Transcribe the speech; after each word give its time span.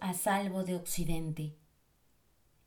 a 0.00 0.14
salvo 0.14 0.64
de 0.64 0.74
Occidente. 0.74 1.54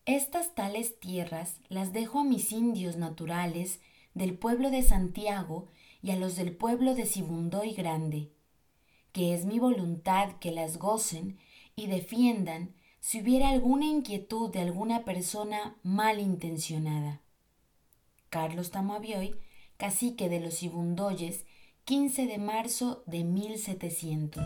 Estas 0.05 0.55
tales 0.55 0.99
tierras 0.99 1.59
las 1.67 1.91
dejo 1.91 2.19
a 2.19 2.23
mis 2.23 2.51
indios 2.51 2.95
naturales 2.95 3.81
del 4.13 4.37
pueblo 4.37 4.69
de 4.71 4.83
Santiago 4.83 5.67
y 6.01 6.11
a 6.11 6.15
los 6.15 6.35
del 6.35 6.55
pueblo 6.55 6.95
de 6.95 7.05
Sibundoy 7.05 7.73
Grande, 7.73 8.31
que 9.11 9.33
es 9.33 9.45
mi 9.45 9.59
voluntad 9.59 10.37
que 10.39 10.51
las 10.51 10.77
gocen 10.77 11.37
y 11.75 11.87
defiendan 11.87 12.73
si 12.99 13.21
hubiera 13.21 13.49
alguna 13.49 13.85
inquietud 13.85 14.51
de 14.51 14.61
alguna 14.61 15.03
persona 15.03 15.77
mal 15.83 16.19
intencionada. 16.19 17.21
Carlos 18.29 18.71
Tamavioy, 18.71 19.35
cacique 19.77 20.29
de 20.29 20.39
los 20.39 20.55
Sibundoyes, 20.55 21.45
15 21.85 22.27
de 22.27 22.37
marzo 22.37 23.03
de 23.05 23.23
1700. 23.23 24.43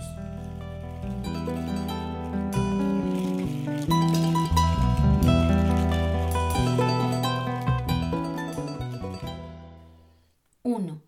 1. 10.74 11.02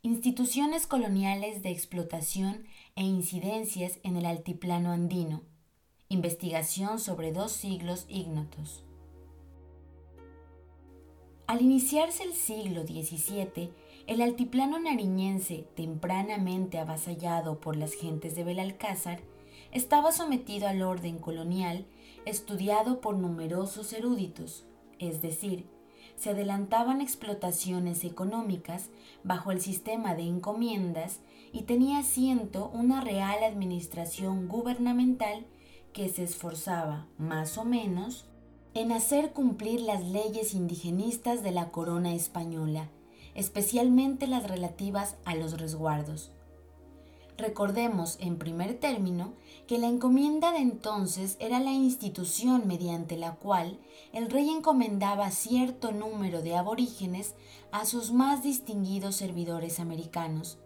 Instituciones 0.00 0.86
coloniales 0.86 1.62
de 1.62 1.70
explotación 1.70 2.64
e 2.96 3.04
incidencias 3.04 3.98
en 4.04 4.16
el 4.16 4.24
altiplano 4.24 4.90
andino. 4.90 5.42
Investigación 6.08 6.98
sobre 6.98 7.30
dos 7.30 7.52
siglos 7.52 8.06
ignotos. 8.08 8.84
Al 11.46 11.60
iniciarse 11.60 12.22
el 12.22 12.32
siglo 12.32 12.84
XVII, 12.86 13.70
el 14.06 14.22
altiplano 14.22 14.78
nariñense, 14.78 15.66
tempranamente 15.76 16.78
avasallado 16.78 17.60
por 17.60 17.76
las 17.76 17.92
gentes 17.92 18.34
de 18.34 18.44
Belalcázar, 18.44 19.20
estaba 19.72 20.10
sometido 20.12 20.68
al 20.68 20.80
orden 20.80 21.18
colonial 21.18 21.84
estudiado 22.24 23.02
por 23.02 23.18
numerosos 23.18 23.92
eruditos, 23.92 24.64
es 24.98 25.20
decir, 25.20 25.66
se 26.22 26.30
adelantaban 26.30 27.00
explotaciones 27.00 28.04
económicas 28.04 28.90
bajo 29.24 29.50
el 29.50 29.60
sistema 29.60 30.14
de 30.14 30.22
encomiendas 30.22 31.18
y 31.52 31.62
tenía 31.62 31.98
asiento 31.98 32.70
una 32.72 33.00
real 33.00 33.42
administración 33.42 34.46
gubernamental 34.46 35.44
que 35.92 36.08
se 36.08 36.22
esforzaba, 36.22 37.08
más 37.18 37.58
o 37.58 37.64
menos, 37.64 38.26
en 38.72 38.92
hacer 38.92 39.32
cumplir 39.32 39.80
las 39.80 40.04
leyes 40.04 40.54
indigenistas 40.54 41.42
de 41.42 41.50
la 41.50 41.70
corona 41.70 42.14
española, 42.14 42.88
especialmente 43.34 44.28
las 44.28 44.48
relativas 44.48 45.16
a 45.24 45.34
los 45.34 45.58
resguardos. 45.58 46.30
Recordemos, 47.36 48.16
en 48.20 48.38
primer 48.38 48.78
término, 48.78 49.32
que 49.72 49.78
la 49.78 49.86
encomienda 49.86 50.52
de 50.52 50.58
entonces 50.58 51.38
era 51.40 51.58
la 51.58 51.72
institución 51.72 52.66
mediante 52.66 53.16
la 53.16 53.36
cual 53.36 53.78
el 54.12 54.28
rey 54.28 54.50
encomendaba 54.50 55.30
cierto 55.30 55.92
número 55.92 56.42
de 56.42 56.58
aborígenes 56.58 57.34
a 57.70 57.86
sus 57.86 58.12
más 58.12 58.42
distinguidos 58.42 59.16
servidores 59.16 59.80
americanos, 59.80 60.58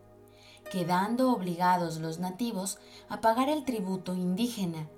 quedando 0.73 1.31
obligados 1.31 2.01
los 2.01 2.19
nativos 2.19 2.81
a 3.09 3.21
pagar 3.21 3.49
el 3.49 3.65
tributo 3.65 4.13
indígena 4.17 4.89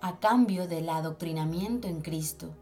a 0.00 0.20
cambio 0.20 0.68
del 0.68 0.88
adoctrinamiento 0.88 1.88
en 1.88 2.02
Cristo. 2.02 2.54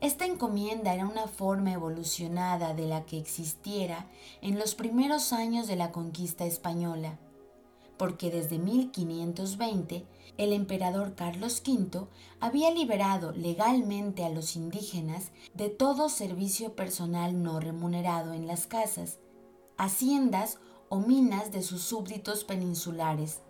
Esta 0.00 0.24
encomienda 0.24 0.94
era 0.94 1.08
una 1.08 1.26
forma 1.26 1.72
evolucionada 1.72 2.74
de 2.74 2.86
la 2.86 3.04
que 3.06 3.18
existiera 3.18 4.06
en 4.40 4.56
los 4.60 4.76
primeros 4.76 5.32
años 5.32 5.66
de 5.66 5.74
la 5.74 5.90
conquista 5.90 6.44
española 6.44 7.18
porque 8.02 8.32
desde 8.32 8.58
1520 8.58 10.04
el 10.36 10.52
emperador 10.52 11.14
Carlos 11.14 11.62
V 11.64 12.08
había 12.40 12.72
liberado 12.72 13.30
legalmente 13.30 14.24
a 14.24 14.28
los 14.28 14.56
indígenas 14.56 15.30
de 15.54 15.68
todo 15.68 16.08
servicio 16.08 16.74
personal 16.74 17.44
no 17.44 17.60
remunerado 17.60 18.32
en 18.32 18.48
las 18.48 18.66
casas, 18.66 19.20
haciendas 19.76 20.58
o 20.88 20.98
minas 20.98 21.52
de 21.52 21.62
sus 21.62 21.82
súbditos 21.82 22.42
peninsulares. 22.42 23.40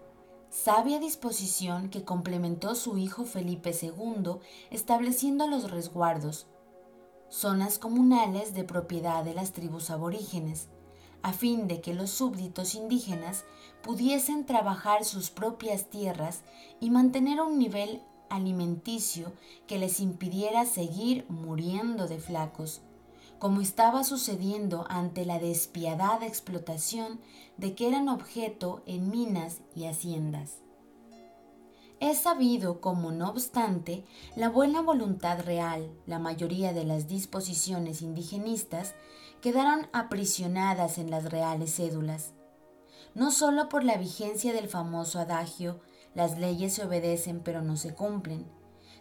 Sabia 0.51 0.99
disposición 0.99 1.89
que 1.89 2.05
complementó 2.05 2.75
su 2.75 2.99
hijo 2.99 3.25
Felipe 3.25 3.73
II 3.73 4.35
estableciendo 4.71 5.47
los 5.47 5.71
resguardos, 5.71 6.47
zonas 7.31 7.79
comunales 7.79 8.53
de 8.53 8.65
propiedad 8.65 9.25
de 9.25 9.33
las 9.33 9.53
tribus 9.53 9.89
aborígenes, 9.89 10.69
a 11.23 11.33
fin 11.33 11.69
de 11.69 11.81
que 11.81 11.95
los 11.95 12.11
súbditos 12.11 12.75
indígenas 12.75 13.45
pudiesen 13.83 14.47
trabajar 14.47 15.05
sus 15.05 15.31
propias 15.31 15.91
tierras 15.91 16.43
y 16.81 16.91
mantener 16.91 17.41
un 17.41 17.59
nivel 17.59 18.03
alimenticio 18.31 19.33
que 19.67 19.79
les 19.79 20.01
impidiera 20.01 20.65
seguir 20.65 21.27
muriendo 21.29 22.07
de 22.07 22.19
flacos, 22.19 22.81
como 23.39 23.61
estaba 23.61 24.05
sucediendo 24.05 24.87
ante 24.89 25.25
la 25.25 25.39
despiadada 25.39 26.27
explotación 26.27 27.21
de 27.57 27.75
que 27.75 27.89
eran 27.89 28.09
objeto 28.09 28.83
en 28.87 29.11
minas 29.11 29.61
y 29.75 29.87
haciendas. 29.87 30.63
Es 32.01 32.19
sabido 32.19 32.81
como, 32.81 33.13
no 33.13 33.29
obstante, 33.29 34.05
la 34.35 34.49
buena 34.49 34.81
voluntad 34.81 35.41
real, 35.45 35.93
la 36.07 36.19
mayoría 36.19 36.73
de 36.73 36.85
las 36.85 37.07
disposiciones 37.07 38.03
indigenistas 38.03 38.95
quedaron 39.41 39.87
aprisionadas 39.93 40.99
en 40.99 41.11
las 41.11 41.31
reales 41.31 41.77
cédulas, 41.77 42.33
no 43.15 43.31
sólo 43.31 43.69
por 43.69 43.85
la 43.85 43.97
vigencia 43.97 44.53
del 44.53 44.69
famoso 44.69 45.19
adagio 45.19 45.81
las 46.15 46.39
leyes 46.39 46.75
se 46.75 46.85
obedecen 46.85 47.41
pero 47.41 47.63
no 47.63 47.77
se 47.77 47.95
cumplen, 47.95 48.47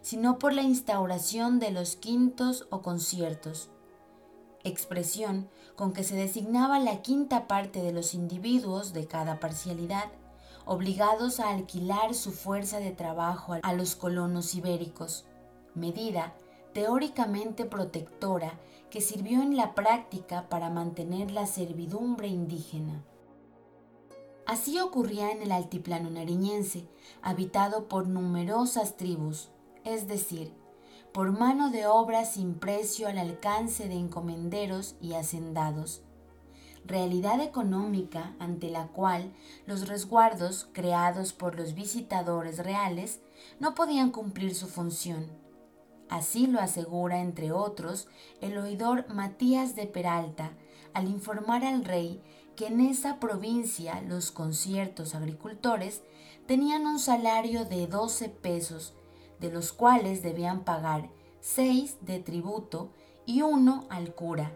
sino 0.01 0.39
por 0.39 0.53
la 0.53 0.61
instauración 0.61 1.59
de 1.59 1.71
los 1.71 1.95
quintos 1.95 2.67
o 2.69 2.81
conciertos, 2.81 3.69
expresión 4.63 5.49
con 5.75 5.93
que 5.93 6.03
se 6.03 6.15
designaba 6.15 6.79
la 6.79 7.01
quinta 7.01 7.47
parte 7.47 7.81
de 7.81 7.91
los 7.91 8.13
individuos 8.13 8.93
de 8.93 9.07
cada 9.07 9.39
parcialidad, 9.39 10.09
obligados 10.65 11.39
a 11.39 11.49
alquilar 11.49 12.13
su 12.13 12.31
fuerza 12.31 12.79
de 12.79 12.91
trabajo 12.91 13.55
a 13.61 13.73
los 13.73 13.95
colonos 13.95 14.53
ibéricos, 14.55 15.25
medida 15.73 16.33
teóricamente 16.73 17.65
protectora 17.65 18.59
que 18.89 19.01
sirvió 19.01 19.41
en 19.41 19.57
la 19.57 19.73
práctica 19.73 20.47
para 20.49 20.69
mantener 20.69 21.31
la 21.31 21.47
servidumbre 21.47 22.27
indígena. 22.27 23.03
Así 24.51 24.81
ocurría 24.81 25.31
en 25.31 25.41
el 25.41 25.53
altiplano 25.53 26.09
nariñense, 26.09 26.85
habitado 27.21 27.87
por 27.87 28.09
numerosas 28.09 28.97
tribus, 28.97 29.49
es 29.85 30.09
decir, 30.09 30.53
por 31.13 31.31
mano 31.31 31.71
de 31.71 31.87
obra 31.87 32.25
sin 32.25 32.55
precio 32.55 33.07
al 33.07 33.17
alcance 33.17 33.87
de 33.87 33.93
encomenderos 33.93 34.97
y 34.99 35.13
hacendados, 35.13 36.03
realidad 36.83 37.39
económica 37.39 38.35
ante 38.39 38.69
la 38.69 38.87
cual 38.87 39.31
los 39.67 39.87
resguardos 39.87 40.67
creados 40.73 41.31
por 41.31 41.55
los 41.55 41.73
visitadores 41.73 42.57
reales 42.57 43.21
no 43.61 43.73
podían 43.73 44.11
cumplir 44.11 44.53
su 44.53 44.67
función. 44.67 45.27
Así 46.09 46.45
lo 46.45 46.59
asegura, 46.59 47.21
entre 47.21 47.53
otros, 47.53 48.09
el 48.41 48.57
oidor 48.57 49.07
Matías 49.13 49.77
de 49.77 49.87
Peralta, 49.87 50.51
al 50.93 51.07
informar 51.07 51.63
al 51.63 51.85
rey 51.85 52.21
que 52.55 52.67
en 52.67 52.79
esa 52.79 53.19
provincia 53.19 54.01
los 54.01 54.31
conciertos 54.31 55.15
agricultores 55.15 56.01
tenían 56.47 56.85
un 56.85 56.99
salario 56.99 57.65
de 57.65 57.87
12 57.87 58.29
pesos, 58.29 58.93
de 59.39 59.51
los 59.51 59.73
cuales 59.73 60.21
debían 60.21 60.63
pagar 60.63 61.09
6 61.39 61.97
de 62.01 62.19
tributo 62.19 62.91
y 63.25 63.41
uno 63.41 63.85
al 63.89 64.13
cura, 64.13 64.51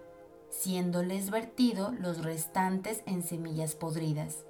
siéndoles 0.50 1.30
vertido 1.30 1.92
los 1.92 2.24
restantes 2.24 3.02
en 3.06 3.24
semillas 3.24 3.76
podridas 3.76 4.46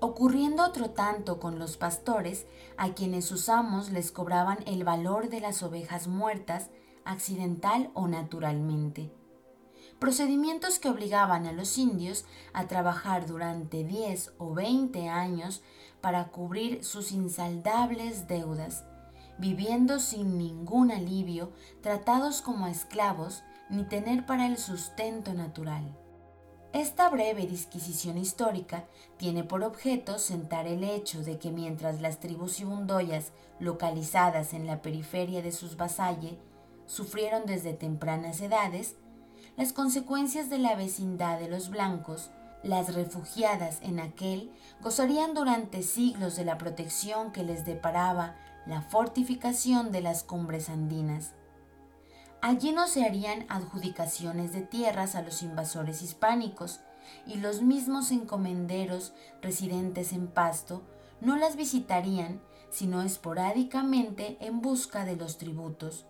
ocurriendo 0.00 0.64
otro 0.64 0.90
tanto 0.90 1.40
con 1.40 1.58
los 1.58 1.76
pastores, 1.76 2.46
a 2.76 2.94
quienes 2.94 3.24
sus 3.24 3.48
amos 3.48 3.90
les 3.90 4.12
cobraban 4.12 4.58
el 4.66 4.84
valor 4.84 5.28
de 5.28 5.40
las 5.40 5.62
ovejas 5.62 6.06
muertas, 6.06 6.70
accidental 7.04 7.90
o 7.94 8.06
naturalmente. 8.06 9.10
Procedimientos 9.98 10.78
que 10.78 10.88
obligaban 10.88 11.46
a 11.46 11.52
los 11.52 11.76
indios 11.76 12.24
a 12.52 12.68
trabajar 12.68 13.26
durante 13.26 13.82
10 13.82 14.34
o 14.38 14.54
20 14.54 15.08
años 15.08 15.60
para 16.00 16.28
cubrir 16.28 16.84
sus 16.84 17.10
insaldables 17.10 18.28
deudas, 18.28 18.84
viviendo 19.38 19.98
sin 19.98 20.38
ningún 20.38 20.92
alivio, 20.92 21.52
tratados 21.82 22.42
como 22.42 22.68
esclavos, 22.68 23.42
ni 23.70 23.84
tener 23.84 24.24
para 24.24 24.46
el 24.46 24.56
sustento 24.56 25.34
natural. 25.34 25.96
Esta 26.72 27.08
breve 27.08 27.46
disquisición 27.46 28.18
histórica 28.18 28.84
tiene 29.16 29.42
por 29.42 29.64
objeto 29.64 30.18
sentar 30.18 30.66
el 30.66 30.84
hecho 30.84 31.24
de 31.24 31.38
que 31.38 31.50
mientras 31.50 32.00
las 32.00 32.20
tribus 32.20 32.60
ibundoyas 32.60 33.32
localizadas 33.58 34.54
en 34.54 34.66
la 34.66 34.80
periferia 34.80 35.42
de 35.42 35.50
sus 35.50 35.76
vasalles 35.76 36.34
sufrieron 36.86 37.46
desde 37.46 37.72
tempranas 37.72 38.40
edades, 38.40 38.96
las 39.58 39.72
consecuencias 39.72 40.48
de 40.50 40.58
la 40.58 40.76
vecindad 40.76 41.40
de 41.40 41.48
los 41.48 41.68
blancos, 41.68 42.30
las 42.62 42.94
refugiadas 42.94 43.80
en 43.82 43.98
aquel 43.98 44.52
gozarían 44.80 45.34
durante 45.34 45.82
siglos 45.82 46.36
de 46.36 46.44
la 46.44 46.58
protección 46.58 47.32
que 47.32 47.42
les 47.42 47.66
deparaba 47.66 48.36
la 48.66 48.82
fortificación 48.82 49.90
de 49.90 50.00
las 50.00 50.22
cumbres 50.22 50.68
andinas. 50.68 51.32
Allí 52.40 52.70
no 52.70 52.86
se 52.86 53.04
harían 53.04 53.46
adjudicaciones 53.48 54.52
de 54.52 54.62
tierras 54.62 55.16
a 55.16 55.22
los 55.22 55.42
invasores 55.42 56.02
hispánicos, 56.02 56.80
y 57.26 57.38
los 57.38 57.60
mismos 57.60 58.12
encomenderos 58.12 59.12
residentes 59.42 60.12
en 60.12 60.28
Pasto 60.28 60.82
no 61.20 61.36
las 61.36 61.56
visitarían 61.56 62.40
sino 62.70 63.02
esporádicamente 63.02 64.36
en 64.40 64.60
busca 64.60 65.04
de 65.04 65.16
los 65.16 65.36
tributos, 65.36 66.06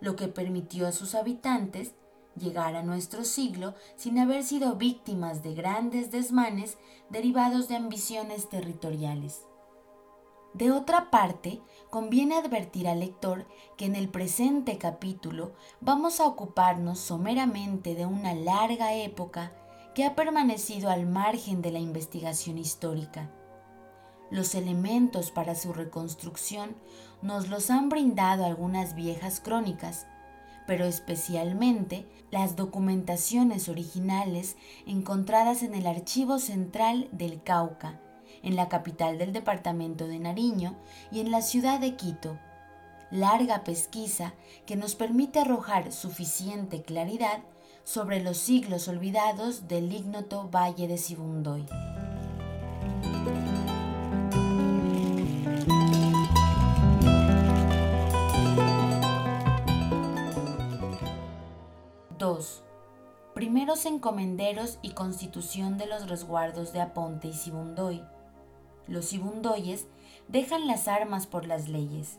lo 0.00 0.16
que 0.16 0.28
permitió 0.28 0.86
a 0.86 0.92
sus 0.92 1.14
habitantes 1.14 1.94
llegar 2.36 2.76
a 2.76 2.82
nuestro 2.82 3.24
siglo 3.24 3.74
sin 3.96 4.18
haber 4.18 4.44
sido 4.44 4.76
víctimas 4.76 5.42
de 5.42 5.54
grandes 5.54 6.10
desmanes 6.10 6.78
derivados 7.10 7.68
de 7.68 7.76
ambiciones 7.76 8.48
territoriales. 8.48 9.42
De 10.54 10.72
otra 10.72 11.10
parte, 11.10 11.60
conviene 11.90 12.36
advertir 12.36 12.88
al 12.88 13.00
lector 13.00 13.46
que 13.76 13.84
en 13.84 13.94
el 13.94 14.08
presente 14.08 14.78
capítulo 14.78 15.52
vamos 15.80 16.20
a 16.20 16.26
ocuparnos 16.26 16.98
someramente 16.98 17.94
de 17.94 18.06
una 18.06 18.34
larga 18.34 18.94
época 18.94 19.52
que 19.94 20.04
ha 20.04 20.14
permanecido 20.14 20.90
al 20.90 21.06
margen 21.06 21.60
de 21.60 21.70
la 21.70 21.78
investigación 21.78 22.58
histórica. 22.58 23.30
Los 24.30 24.54
elementos 24.54 25.30
para 25.30 25.54
su 25.54 25.72
reconstrucción 25.72 26.76
nos 27.22 27.48
los 27.48 27.70
han 27.70 27.88
brindado 27.88 28.44
algunas 28.44 28.94
viejas 28.94 29.40
crónicas, 29.40 30.06
pero 30.68 30.84
especialmente 30.84 32.04
las 32.30 32.54
documentaciones 32.54 33.70
originales 33.70 34.54
encontradas 34.86 35.62
en 35.62 35.74
el 35.74 35.86
Archivo 35.86 36.38
Central 36.38 37.08
del 37.10 37.42
Cauca, 37.42 37.98
en 38.42 38.54
la 38.54 38.68
capital 38.68 39.16
del 39.16 39.32
departamento 39.32 40.06
de 40.06 40.18
Nariño 40.18 40.76
y 41.10 41.20
en 41.20 41.30
la 41.30 41.40
ciudad 41.40 41.80
de 41.80 41.96
Quito. 41.96 42.38
Larga 43.10 43.64
pesquisa 43.64 44.34
que 44.66 44.76
nos 44.76 44.94
permite 44.94 45.40
arrojar 45.40 45.90
suficiente 45.90 46.82
claridad 46.82 47.40
sobre 47.82 48.22
los 48.22 48.36
siglos 48.36 48.88
olvidados 48.88 49.68
del 49.68 49.90
ignoto 49.90 50.50
Valle 50.50 50.86
de 50.86 50.98
Sibundoy. 50.98 51.64
Primeros 63.34 63.86
encomenderos 63.86 64.78
y 64.82 64.90
constitución 64.90 65.78
de 65.78 65.86
los 65.86 66.08
resguardos 66.08 66.72
de 66.72 66.80
Aponte 66.80 67.28
y 67.28 67.32
Sibundoy. 67.32 68.02
Los 68.86 69.06
Sibundoyes 69.06 69.86
dejan 70.28 70.66
las 70.66 70.88
armas 70.88 71.26
por 71.26 71.46
las 71.46 71.68
leyes. 71.68 72.18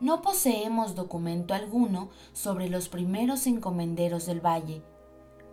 No 0.00 0.22
poseemos 0.22 0.96
documento 0.96 1.54
alguno 1.54 2.08
sobre 2.32 2.68
los 2.68 2.88
primeros 2.88 3.46
encomenderos 3.46 4.26
del 4.26 4.44
valle, 4.44 4.82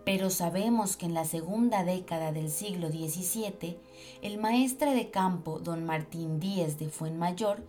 pero 0.04 0.30
sabemos 0.30 0.96
que 0.96 1.06
en 1.06 1.14
la 1.14 1.24
segunda 1.24 1.84
década 1.84 2.32
del 2.32 2.50
siglo 2.50 2.88
XVII, 2.88 3.78
el 4.22 4.38
maestre 4.38 4.94
de 4.94 5.10
campo 5.10 5.60
don 5.60 5.84
Martín 5.84 6.40
Díez 6.40 6.78
de 6.80 6.88
Fuenmayor 6.88 7.62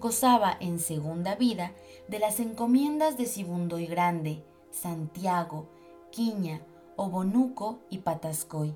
gozaba 0.00 0.56
en 0.60 0.78
segunda 0.78 1.34
vida 1.34 1.72
de 2.08 2.18
las 2.18 2.40
encomiendas 2.40 3.16
de 3.16 3.26
Sibundoy 3.26 3.86
Grande, 3.86 4.44
Santiago, 4.70 5.68
Quiña, 6.10 6.62
Obonuco 6.96 7.80
y 7.90 7.98
Patascoy. 7.98 8.74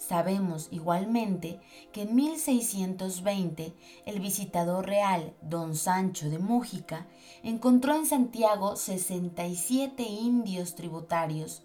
Sabemos 0.00 0.68
igualmente 0.70 1.60
que 1.92 2.02
en 2.02 2.14
1620 2.14 3.74
el 4.06 4.18
visitador 4.18 4.86
real 4.86 5.34
don 5.42 5.76
Sancho 5.76 6.30
de 6.30 6.38
Mújica 6.38 7.06
encontró 7.42 7.94
en 7.94 8.06
Santiago 8.06 8.76
67 8.76 10.02
indios 10.02 10.74
tributarios 10.74 11.64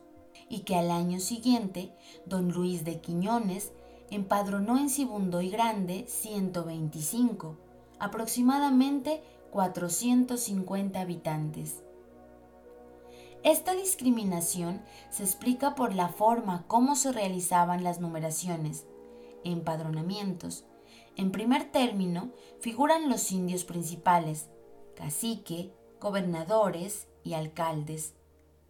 y 0.49 0.59
que 0.59 0.75
al 0.75 0.91
año 0.91 1.21
siguiente 1.21 1.93
don 2.25 2.51
Luis 2.51 2.83
de 2.83 2.99
Quiñones 2.99 3.71
empadronó 4.09 4.77
en 4.77 4.89
Sibundoy 4.89 5.49
Grande 5.49 6.05
125, 6.07 7.57
aproximadamente 7.99 9.23
450 9.51 10.99
habitantes. 10.99 11.83
Esta 13.43 13.75
discriminación 13.75 14.81
se 15.11 15.23
explica 15.23 15.75
por 15.75 15.93
la 15.93 16.09
forma 16.09 16.65
como 16.67 16.95
se 16.95 17.11
realizaban 17.11 17.83
las 17.83 17.99
numeraciones, 17.99 18.85
empadronamientos. 19.43 20.65
En 21.15 21.31
primer 21.31 21.71
término 21.71 22.31
figuran 22.59 23.07
los 23.07 23.31
indios 23.31 23.63
principales, 23.63 24.49
cacique, 24.95 25.71
gobernadores 26.01 27.07
y 27.23 27.33
alcaldes. 27.33 28.15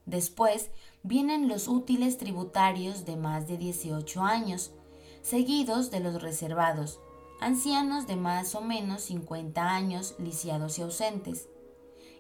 Después 0.06 0.72
vienen 1.04 1.48
los 1.48 1.68
útiles 1.68 2.18
tributarios 2.18 3.06
de 3.06 3.16
más 3.16 3.48
de 3.48 3.58
18 3.58 4.22
años, 4.22 4.74
seguidos 5.22 5.90
de 5.90 6.02
los 6.02 6.22
reservados, 6.22 7.00
ancianos 7.40 8.08
de 8.08 8.16
más 8.16 8.56
o 8.56 8.62
menos 8.62 9.04
50 9.04 9.62
años 9.70 10.16
lisiados 10.20 10.80
y 10.80 10.82
ausentes, 10.82 11.50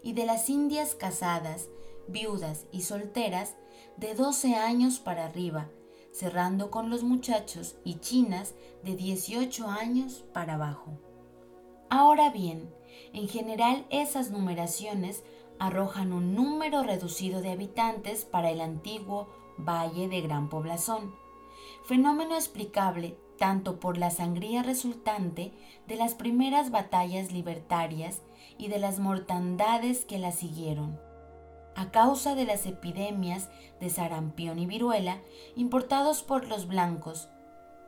y 0.04 0.14
de 0.14 0.26
las 0.26 0.50
indias 0.50 0.96
casadas, 0.96 1.70
viudas 2.08 2.66
y 2.72 2.82
solteras 2.82 3.56
de 3.98 4.14
12 4.14 4.56
años 4.56 5.00
para 5.00 5.26
arriba, 5.26 5.70
cerrando 6.12 6.70
con 6.70 6.90
los 6.90 7.04
muchachos 7.04 7.76
y 7.84 7.96
chinas 7.96 8.54
de 8.84 8.96
18 8.96 9.68
años 9.68 10.24
para 10.34 10.56
abajo. 10.56 11.00
Ahora 11.90 12.30
bien, 12.30 12.74
en 13.14 13.28
general 13.28 13.86
esas 13.90 14.32
numeraciones 14.32 15.24
arrojan 15.60 16.14
un 16.14 16.36
número 16.36 16.84
reducido 16.84 17.42
de 17.42 17.52
habitantes 17.52 18.26
para 18.26 18.52
el 18.52 18.62
antiguo 18.62 19.30
Valle 19.58 20.08
de 20.08 20.22
Gran 20.22 20.50
Poblazón, 20.50 21.16
fenómeno 21.86 22.36
explicable 22.36 23.18
tanto 23.38 23.80
por 23.80 23.98
la 23.98 24.12
sangría 24.12 24.64
resultante 24.64 25.52
de 25.88 25.96
las 25.96 26.16
primeras 26.16 26.72
batallas 26.72 27.32
libertarias 27.32 28.22
y 28.58 28.68
de 28.68 28.80
las 28.80 29.00
mortandades 29.00 30.06
que 30.06 30.20
las 30.20 30.36
siguieron, 30.36 31.00
a 31.76 31.92
causa 31.92 32.36
de 32.36 32.46
las 32.46 32.66
epidemias 32.66 33.50
de 33.80 33.90
sarampión 33.90 34.60
y 34.60 34.66
viruela 34.66 35.20
importados 35.56 36.24
por 36.24 36.48
los 36.48 36.68
blancos, 36.68 37.30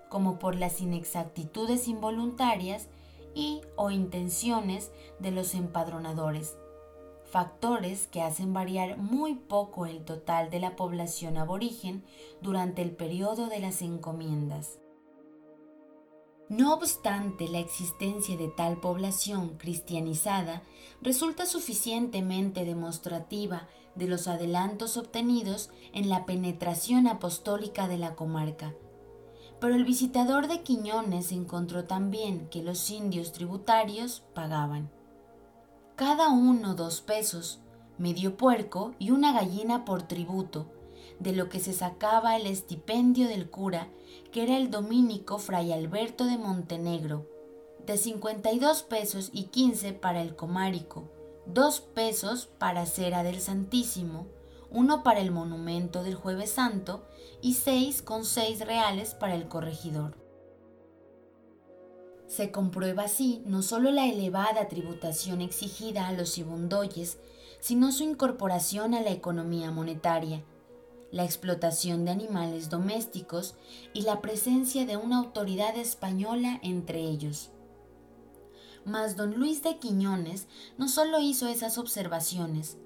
como 0.09 0.39
por 0.39 0.55
las 0.55 0.81
inexactitudes 0.81 1.87
involuntarias 1.87 2.87
y 3.33 3.61
o 3.75 3.91
intenciones 3.91 4.91
de 5.19 5.31
los 5.31 5.53
empadronadores, 5.53 6.57
factores 7.25 8.07
que 8.07 8.21
hacen 8.21 8.53
variar 8.53 8.97
muy 8.97 9.35
poco 9.35 9.85
el 9.85 10.03
total 10.05 10.49
de 10.49 10.59
la 10.59 10.75
población 10.75 11.37
aborigen 11.37 12.03
durante 12.41 12.81
el 12.81 12.91
periodo 12.91 13.47
de 13.47 13.59
las 13.59 13.81
encomiendas. 13.81 14.79
No 16.49 16.73
obstante, 16.73 17.49
la 17.49 17.59
existencia 17.59 18.37
de 18.37 18.47
tal 18.47 18.79
población 18.79 19.57
cristianizada 19.57 20.63
resulta 21.01 21.45
suficientemente 21.45 22.63
demostrativa 22.63 23.67
de 23.95 24.07
los 24.07 24.29
adelantos 24.29 24.95
obtenidos 24.95 25.69
en 25.91 26.07
la 26.07 26.25
penetración 26.25 27.07
apostólica 27.07 27.89
de 27.89 27.97
la 27.97 28.15
comarca. 28.15 28.73
Pero 29.59 29.75
el 29.75 29.83
visitador 29.83 30.47
de 30.47 30.61
Quiñones 30.61 31.33
encontró 31.33 31.83
también 31.83 32.47
que 32.49 32.63
los 32.63 32.89
indios 32.91 33.33
tributarios 33.33 34.23
pagaban. 34.33 34.89
Cada 35.95 36.29
uno 36.29 36.75
dos 36.75 37.01
pesos, 37.01 37.59
medio 37.97 38.37
puerco 38.37 38.93
y 38.99 39.11
una 39.11 39.33
gallina 39.33 39.83
por 39.83 40.03
tributo, 40.03 40.67
de 41.19 41.33
lo 41.33 41.49
que 41.49 41.59
se 41.59 41.73
sacaba 41.73 42.35
el 42.35 42.47
estipendio 42.47 43.27
del 43.27 43.49
cura, 43.49 43.89
que 44.31 44.43
era 44.43 44.57
el 44.57 44.69
dominico 44.69 45.39
Fray 45.39 45.71
Alberto 45.71 46.25
de 46.25 46.37
Montenegro, 46.37 47.27
de 47.85 47.97
52 47.97 48.83
pesos 48.83 49.29
y 49.33 49.45
15 49.45 49.93
para 49.93 50.21
el 50.21 50.35
comárico, 50.35 51.09
2 51.47 51.79
pesos 51.79 52.47
para 52.57 52.85
cera 52.85 53.23
del 53.23 53.39
Santísimo, 53.39 54.27
uno 54.69 55.03
para 55.03 55.21
el 55.21 55.31
monumento 55.31 56.03
del 56.03 56.15
Jueves 56.15 56.51
Santo 56.51 57.07
y 57.41 57.53
seis 57.53 58.01
con 58.01 58.25
seis 58.25 58.65
reales 58.65 59.13
para 59.13 59.35
el 59.35 59.47
corregidor. 59.47 60.17
Se 62.27 62.51
comprueba 62.51 63.03
así 63.03 63.41
no 63.45 63.61
solo 63.61 63.91
la 63.91 64.05
elevada 64.05 64.67
tributación 64.67 65.41
exigida 65.41 66.07
a 66.07 66.11
los 66.11 66.31
sibundoyes, 66.31 67.17
sino 67.61 67.91
su 67.91 68.03
incorporación 68.03 68.93
a 68.93 69.01
la 69.01 69.11
economía 69.11 69.71
monetaria, 69.71 70.43
la 71.11 71.23
explotación 71.23 72.05
de 72.05 72.11
animales 72.11 72.69
domésticos 72.69 73.55
y 73.93 74.01
la 74.01 74.21
presencia 74.21 74.85
de 74.85 74.97
una 74.97 75.17
autoridad 75.17 75.77
española 75.77 76.59
entre 76.63 77.01
ellos. 77.01 77.51
Mas 78.85 79.15
don 79.15 79.35
Luis 79.35 79.63
de 79.63 79.77
Quiñones 79.79 80.47
no 80.77 80.87
solo 80.87 81.19
hizo 81.19 81.47
esas 81.47 81.77
observaciones, 81.77 82.77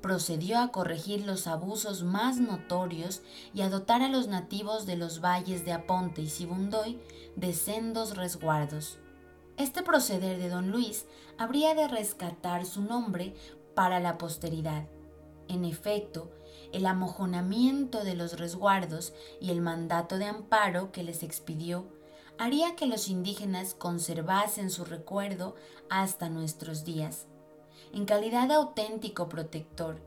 procedió 0.00 0.58
a 0.58 0.70
corregir 0.70 1.26
los 1.26 1.46
abusos 1.46 2.02
más 2.02 2.38
notorios 2.38 3.22
y 3.54 3.62
a 3.62 3.68
dotar 3.68 4.02
a 4.02 4.08
los 4.08 4.28
nativos 4.28 4.86
de 4.86 4.96
los 4.96 5.20
valles 5.20 5.64
de 5.64 5.72
Aponte 5.72 6.22
y 6.22 6.28
Sibundoy 6.28 6.98
de 7.36 7.52
sendos 7.52 8.16
resguardos. 8.16 8.98
Este 9.56 9.82
proceder 9.82 10.38
de 10.38 10.48
don 10.48 10.70
Luis 10.70 11.06
habría 11.36 11.74
de 11.74 11.88
rescatar 11.88 12.64
su 12.64 12.82
nombre 12.82 13.34
para 13.74 13.98
la 13.98 14.18
posteridad. 14.18 14.86
En 15.48 15.64
efecto, 15.64 16.30
el 16.72 16.86
amojonamiento 16.86 18.04
de 18.04 18.14
los 18.14 18.38
resguardos 18.38 19.12
y 19.40 19.50
el 19.50 19.60
mandato 19.60 20.18
de 20.18 20.26
amparo 20.26 20.92
que 20.92 21.02
les 21.02 21.22
expidió 21.22 21.86
haría 22.38 22.76
que 22.76 22.86
los 22.86 23.08
indígenas 23.08 23.74
conservasen 23.74 24.70
su 24.70 24.84
recuerdo 24.84 25.56
hasta 25.90 26.28
nuestros 26.28 26.84
días, 26.84 27.26
en 27.92 28.04
calidad 28.04 28.48
de 28.48 28.54
auténtico 28.54 29.28
protector, 29.28 30.00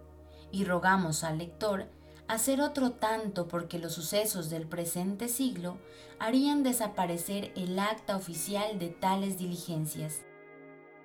y 0.51 0.63
rogamos 0.65 1.23
al 1.23 1.39
lector 1.39 1.87
hacer 2.27 2.61
otro 2.61 2.91
tanto 2.91 3.47
porque 3.47 3.77
los 3.77 3.93
sucesos 3.93 4.49
del 4.49 4.65
presente 4.65 5.27
siglo 5.27 5.77
harían 6.19 6.63
desaparecer 6.63 7.51
el 7.55 7.77
acta 7.77 8.15
oficial 8.15 8.79
de 8.79 8.87
tales 8.87 9.37
diligencias. 9.37 10.21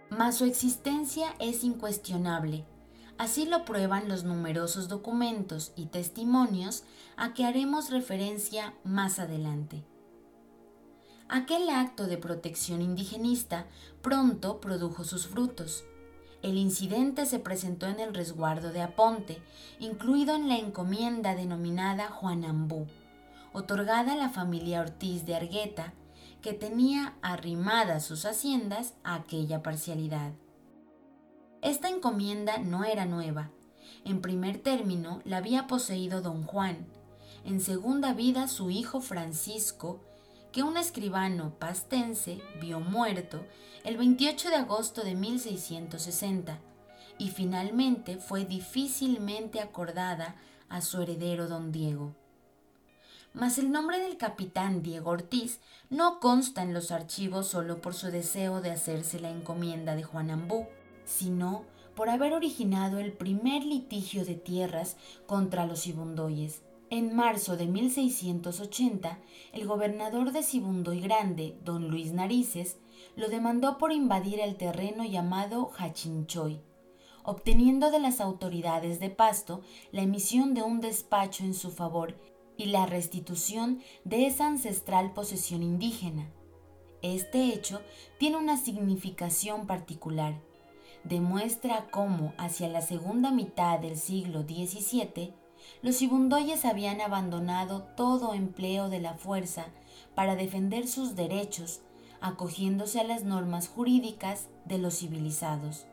Mas 0.09 0.37
su 0.37 0.45
existencia 0.45 1.35
es 1.41 1.65
incuestionable, 1.65 2.65
así 3.19 3.47
lo 3.47 3.65
prueban 3.65 4.09
los 4.09 4.25
numerosos 4.25 4.89
documentos 4.89 5.73
y 5.77 5.87
testimonios 5.87 6.85
a 7.17 7.35
que 7.35 7.45
haremos 7.45 7.91
referencia 7.91 8.75
más 8.85 9.19
adelante. 9.19 9.85
Aquel 11.29 11.69
acto 11.71 12.07
de 12.07 12.19
protección 12.19 12.83
indigenista 12.83 13.67
pronto 14.01 14.61
produjo 14.61 15.03
sus 15.03 15.27
frutos. 15.27 15.85
El 16.43 16.57
incidente 16.57 17.27
se 17.27 17.41
presentó 17.41 17.87
en 17.87 17.99
el 17.99 18.15
resguardo 18.15 18.71
de 18.71 18.83
Aponte, 18.83 19.43
incluido 19.81 20.37
en 20.37 20.49
la 20.49 20.57
encomienda 20.57 21.35
denominada 21.35 22.11
Juanambú, 22.11 22.87
otorgada 23.53 24.13
a 24.13 24.17
la 24.17 24.29
familia 24.29 24.81
Ortiz 24.81 25.27
de 25.27 25.35
Argueta, 25.35 25.95
que 26.43 26.53
tenía 26.53 27.17
arrimadas 27.23 28.05
sus 28.05 28.25
haciendas 28.25 28.95
a 29.03 29.15
aquella 29.17 29.65
parcialidad. 29.65 30.33
Esta 31.67 31.89
encomienda 31.89 32.59
no 32.59 32.85
era 32.85 33.07
nueva. 33.07 33.51
En 34.05 34.21
primer 34.21 34.59
término 34.59 35.21
la 35.25 35.39
había 35.39 35.67
poseído 35.67 36.23
don 36.23 36.45
Juan, 36.45 36.87
en 37.45 37.61
segunda 37.61 38.15
vida 38.15 38.47
su 38.47 38.71
hijo 38.71 39.01
Francisco 39.01 39.99
que 40.53 40.63
un 40.63 40.77
escribano 40.77 41.55
pastense 41.59 42.41
vio 42.61 42.79
muerto 42.79 43.45
el 43.83 43.97
28 43.97 44.51
de 44.51 44.55
agosto 44.55 45.03
de 45.03 45.17
1660 45.17 46.61
y 47.19 47.31
finalmente 47.31 48.19
fue 48.19 48.45
difícilmente 48.45 49.61
acordada 49.61 50.37
a 50.69 50.81
su 50.81 51.03
heredero 51.03 51.49
don 51.49 51.73
Diego. 51.73 52.15
Mas 53.35 53.59
el 53.59 53.73
nombre 53.73 53.99
del 53.99 54.19
capitán 54.19 54.85
Diego 54.85 55.11
Ortiz 55.11 55.59
no 55.91 56.21
consta 56.21 56.63
en 56.63 56.73
los 56.73 56.93
archivos 56.93 57.49
solo 57.49 57.81
por 57.81 57.95
su 57.95 58.13
deseo 58.13 58.61
de 58.61 58.71
hacerse 58.71 59.19
la 59.19 59.31
encomienda 59.31 59.97
de 59.97 60.05
Juan 60.05 60.31
Ambú, 60.31 60.69
sino 61.07 61.65
por 61.95 62.11
haber 62.11 62.35
originado 62.35 62.99
el 62.99 63.13
primer 63.13 63.65
litigio 63.65 64.27
de 64.27 64.35
tierras 64.35 64.99
contra 65.27 65.65
los 65.65 65.87
Ibundoyes, 65.87 66.63
en 66.89 67.17
marzo 67.17 67.57
de 67.57 67.67
1680, 67.67 69.19
el 69.53 69.67
gobernador 69.67 70.31
de 70.31 70.45
Sibundoy 70.45 71.01
Grande, 71.01 71.59
don 71.65 71.89
Luis 71.89 72.13
Narices, 72.13 72.77
lo 73.17 73.29
demandó 73.29 73.77
por 73.77 73.91
invadir 73.91 74.39
el 74.39 74.57
terreno 74.57 75.05
llamado 75.05 75.67
Hachinchoy, 75.67 76.61
obteniendo 77.25 77.91
de 77.91 77.99
las 77.99 78.21
autoridades 78.21 79.01
de 79.01 79.11
Pasto 79.11 79.63
la 79.91 80.03
emisión 80.03 80.55
de 80.55 80.63
un 80.63 80.81
despacho 80.81 81.43
en 81.43 81.55
su 81.55 81.73
favor 81.73 82.15
y 82.57 82.67
la 82.67 82.87
restitución 82.87 83.81
de 84.05 84.27
esa 84.27 84.47
ancestral 84.47 85.13
posesión 85.13 85.65
indígena. 85.65 86.31
Este 87.03 87.49
hecho 87.49 87.81
tiene 88.19 88.37
una 88.37 88.57
significación 88.57 89.67
particular. 89.67 90.41
Demuestra 91.09 91.87
cómo, 91.93 92.33
hacia 92.37 92.69
la 92.69 92.83
segunda 92.83 93.31
mitad 93.31 93.79
del 93.79 93.97
siglo 93.97 94.43
XVII, 94.43 95.33
los 95.81 96.03
ibundoyes 96.03 96.65
habían 96.65 97.01
abandonado 97.01 97.85
todo 97.97 98.35
empleo 98.35 98.89
de 98.89 98.99
la 98.99 99.15
fuerza 99.15 99.67
para 100.17 100.35
defender 100.35 100.89
sus 100.89 101.15
derechos, 101.15 101.81
acogiéndose 102.21 102.99
a 102.99 103.05
las 103.05 103.23
normas 103.23 103.69
jurídicas 103.69 104.49
de 104.65 104.79
los 104.79 104.99
civilizados. 104.99 105.87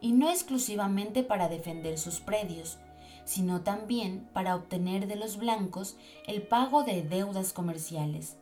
Y 0.00 0.12
no 0.12 0.30
exclusivamente 0.30 1.22
para 1.22 1.50
defender 1.50 1.98
sus 1.98 2.20
predios, 2.20 2.78
sino 3.26 3.60
también 3.60 4.30
para 4.32 4.56
obtener 4.56 5.08
de 5.08 5.16
los 5.16 5.36
blancos 5.36 5.98
el 6.26 6.40
pago 6.40 6.84
de 6.84 7.02
deudas 7.02 7.52
comerciales. 7.52 8.38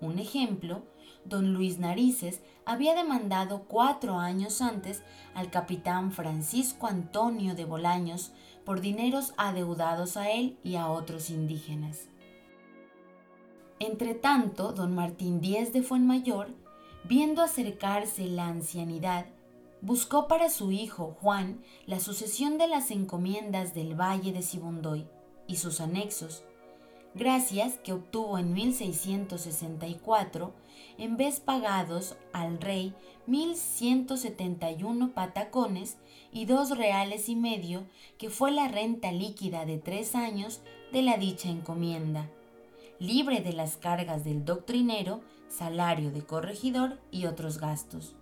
Un 0.00 0.18
ejemplo, 0.18 0.82
don 1.24 1.54
Luis 1.54 1.78
Narices 1.78 2.40
había 2.64 2.94
demandado 2.94 3.64
cuatro 3.68 4.18
años 4.18 4.60
antes 4.60 5.02
al 5.34 5.50
capitán 5.50 6.12
Francisco 6.12 6.86
Antonio 6.86 7.54
de 7.54 7.64
Bolaños 7.64 8.32
por 8.64 8.80
dineros 8.80 9.32
adeudados 9.36 10.16
a 10.16 10.30
él 10.30 10.58
y 10.62 10.76
a 10.76 10.88
otros 10.88 11.30
indígenas. 11.30 12.08
Entretanto, 13.80 14.72
don 14.72 14.94
Martín 14.94 15.40
Díez 15.40 15.72
de 15.72 15.82
Fuenmayor, 15.82 16.48
viendo 17.04 17.42
acercarse 17.42 18.26
la 18.26 18.48
ancianidad, 18.48 19.26
buscó 19.80 20.26
para 20.26 20.50
su 20.50 20.72
hijo 20.72 21.16
Juan 21.20 21.62
la 21.86 22.00
sucesión 22.00 22.58
de 22.58 22.66
las 22.66 22.90
encomiendas 22.90 23.74
del 23.74 23.98
Valle 23.98 24.32
de 24.32 24.42
Sibundoy 24.42 25.06
y 25.46 25.56
sus 25.56 25.80
anexos, 25.80 26.42
gracias 27.18 27.74
que 27.84 27.92
obtuvo 27.92 28.38
en 28.38 28.54
1664 28.54 30.54
en 30.96 31.16
vez 31.16 31.40
pagados 31.40 32.16
al 32.32 32.60
rey 32.60 32.94
1.171 33.26 35.12
patacones 35.12 35.96
y 36.32 36.46
dos 36.46 36.76
reales 36.76 37.28
y 37.28 37.36
medio, 37.36 37.84
que 38.16 38.30
fue 38.30 38.52
la 38.52 38.68
renta 38.68 39.12
líquida 39.12 39.66
de 39.66 39.78
tres 39.78 40.14
años 40.14 40.60
de 40.92 41.02
la 41.02 41.18
dicha 41.18 41.50
encomienda, 41.50 42.30
libre 42.98 43.40
de 43.40 43.52
las 43.52 43.76
cargas 43.76 44.24
del 44.24 44.44
doctrinero, 44.44 45.20
salario 45.48 46.10
de 46.10 46.24
corregidor 46.24 46.98
y 47.10 47.26
otros 47.26 47.58
gastos. 47.58 48.14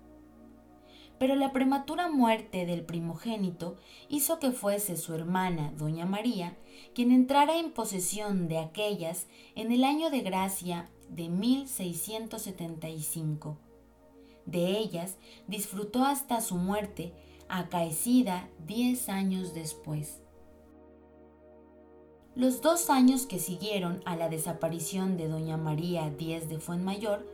Pero 1.18 1.34
la 1.34 1.52
prematura 1.52 2.10
muerte 2.10 2.66
del 2.66 2.84
primogénito 2.84 3.76
hizo 4.08 4.38
que 4.38 4.52
fuese 4.52 4.96
su 4.96 5.14
hermana, 5.14 5.72
doña 5.76 6.04
María, 6.04 6.56
quien 6.94 7.10
entrara 7.10 7.58
en 7.58 7.72
posesión 7.72 8.46
de 8.48 8.58
aquellas 8.58 9.26
en 9.54 9.72
el 9.72 9.84
año 9.84 10.10
de 10.10 10.20
gracia 10.20 10.90
de 11.08 11.28
1675. 11.28 13.56
De 14.44 14.78
ellas 14.78 15.16
disfrutó 15.48 16.04
hasta 16.04 16.40
su 16.40 16.54
muerte, 16.56 17.12
acaecida 17.48 18.48
diez 18.66 19.08
años 19.08 19.54
después. 19.54 20.20
Los 22.36 22.60
dos 22.60 22.90
años 22.90 23.24
que 23.24 23.38
siguieron 23.38 24.02
a 24.04 24.14
la 24.14 24.28
desaparición 24.28 25.16
de 25.16 25.26
doña 25.26 25.56
María 25.56 26.10
Díez 26.10 26.50
de 26.50 26.58
Fuenmayor 26.58 27.26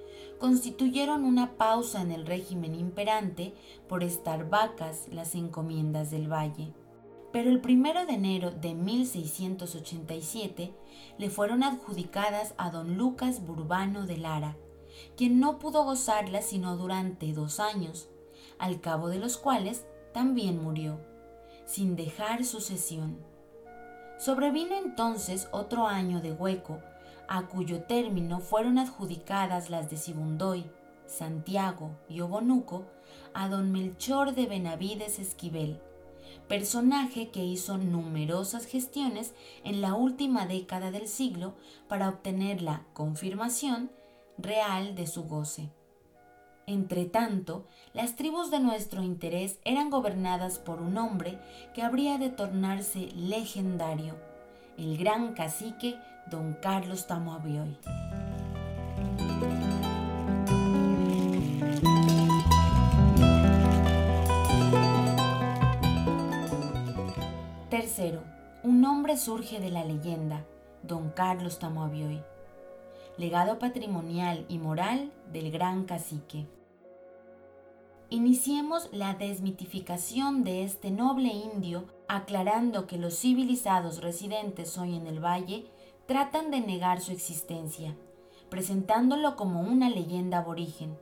constituyeron 0.43 1.25
una 1.25 1.57
pausa 1.57 2.03
en 2.03 2.11
el 2.11 2.27
régimen 2.27 2.75
imperante 2.75 3.55
por 3.89 4.03
estar 4.03 4.51
vacas 4.51 5.07
las 5.13 5.37
encomiendas 5.37 6.11
del 6.11 6.31
valle 6.31 6.75
pero 7.33 7.51
el 7.51 7.61
primero 7.61 8.07
de 8.07 8.13
enero 8.13 8.51
de 8.51 8.75
1687 8.75 10.75
le 11.19 11.31
fueron 11.31 11.63
adjudicadas 11.63 12.55
a 12.59 12.71
don 12.71 12.99
Lucas 12.99 13.47
Burbano 13.47 14.07
de 14.07 14.19
Lara, 14.19 14.59
quien 15.17 15.41
no 15.41 15.59
pudo 15.59 15.85
gozarlas 15.85 16.45
sino 16.45 16.77
durante 16.77 17.33
dos 17.33 17.59
años, 17.59 18.11
al 18.59 18.83
cabo 18.83 19.09
de 19.09 19.19
los 19.19 19.39
cuales 19.39 19.87
también 20.13 20.63
murió, 20.63 21.01
sin 21.65 21.97
dejar 21.97 22.45
sucesión. 22.45 23.17
Sobrevino 24.19 24.77
entonces 24.77 25.49
otro 25.53 25.87
año 25.87 26.21
de 26.21 26.33
hueco, 26.33 26.83
a 27.29 27.47
cuyo 27.47 27.83
término 27.83 28.41
fueron 28.41 28.79
adjudicadas 28.79 29.71
las 29.71 29.91
de 29.91 29.97
Sibundoy, 29.97 30.65
Santiago 31.07 31.97
y 32.09 32.21
Obonuco 32.21 32.87
a 33.35 33.49
don 33.49 33.73
Melchor 33.73 34.35
de 34.35 34.47
Benavides 34.47 35.19
Esquivel, 35.19 35.81
personaje 36.49 37.31
que 37.31 37.45
hizo 37.45 37.79
numerosas 37.79 38.67
gestiones 38.67 39.35
en 39.65 39.81
la 39.81 39.95
última 39.95 40.47
década 40.47 40.91
del 40.91 41.09
siglo 41.09 41.55
para 41.89 42.09
obtener 42.09 42.63
la 42.63 42.85
confirmación 42.93 43.91
real 44.39 44.95
de 44.95 45.07
su 45.07 45.25
goce. 45.25 45.71
Entretanto, 46.67 47.67
las 47.93 48.15
tribus 48.15 48.51
de 48.51 48.61
nuestro 48.61 49.03
interés 49.03 49.59
eran 49.65 49.91
gobernadas 49.91 50.59
por 50.59 50.81
un 50.81 50.97
hombre 50.97 51.39
que 51.75 51.83
habría 51.83 52.19
de 52.19 52.31
tornarse 52.31 53.09
legendario, 53.17 54.17
el 54.79 54.97
gran 54.97 55.35
cacique 55.35 55.99
don 56.27 56.55
Carlos 56.55 57.07
Tamoabioy. 57.07 57.77
Tercero, 67.69 68.23
un 68.63 68.81
nombre 68.81 69.17
surge 69.17 69.59
de 69.61 69.71
la 69.71 69.85
leyenda, 69.85 70.45
don 70.83 71.11
Carlos 71.11 71.59
Tamoabioy, 71.59 72.23
legado 73.17 73.59
patrimonial 73.59 74.45
y 74.49 74.59
moral 74.59 75.11
del 75.33 75.51
gran 75.51 75.85
cacique. 75.85 76.47
Iniciemos 78.11 78.91
la 78.93 79.15
desmitificación 79.15 80.45
de 80.45 80.65
este 80.65 80.91
noble 80.91 81.29
indio 81.29 81.87
aclarando 82.09 82.87
que 82.87 82.99
los 82.99 83.19
civilizados 83.19 84.03
residentes 84.03 84.77
hoy 84.77 84.97
en 84.97 85.07
el 85.07 85.19
valle 85.19 85.65
tratan 86.13 86.51
de 86.51 86.61
negar 86.61 87.01
su 87.01 87.11
existencia, 87.11 87.97
presentándolo 88.51 89.35
como 89.35 89.63
una 89.63 89.89
leyenda 89.89 90.41
aborigen, 90.41 90.99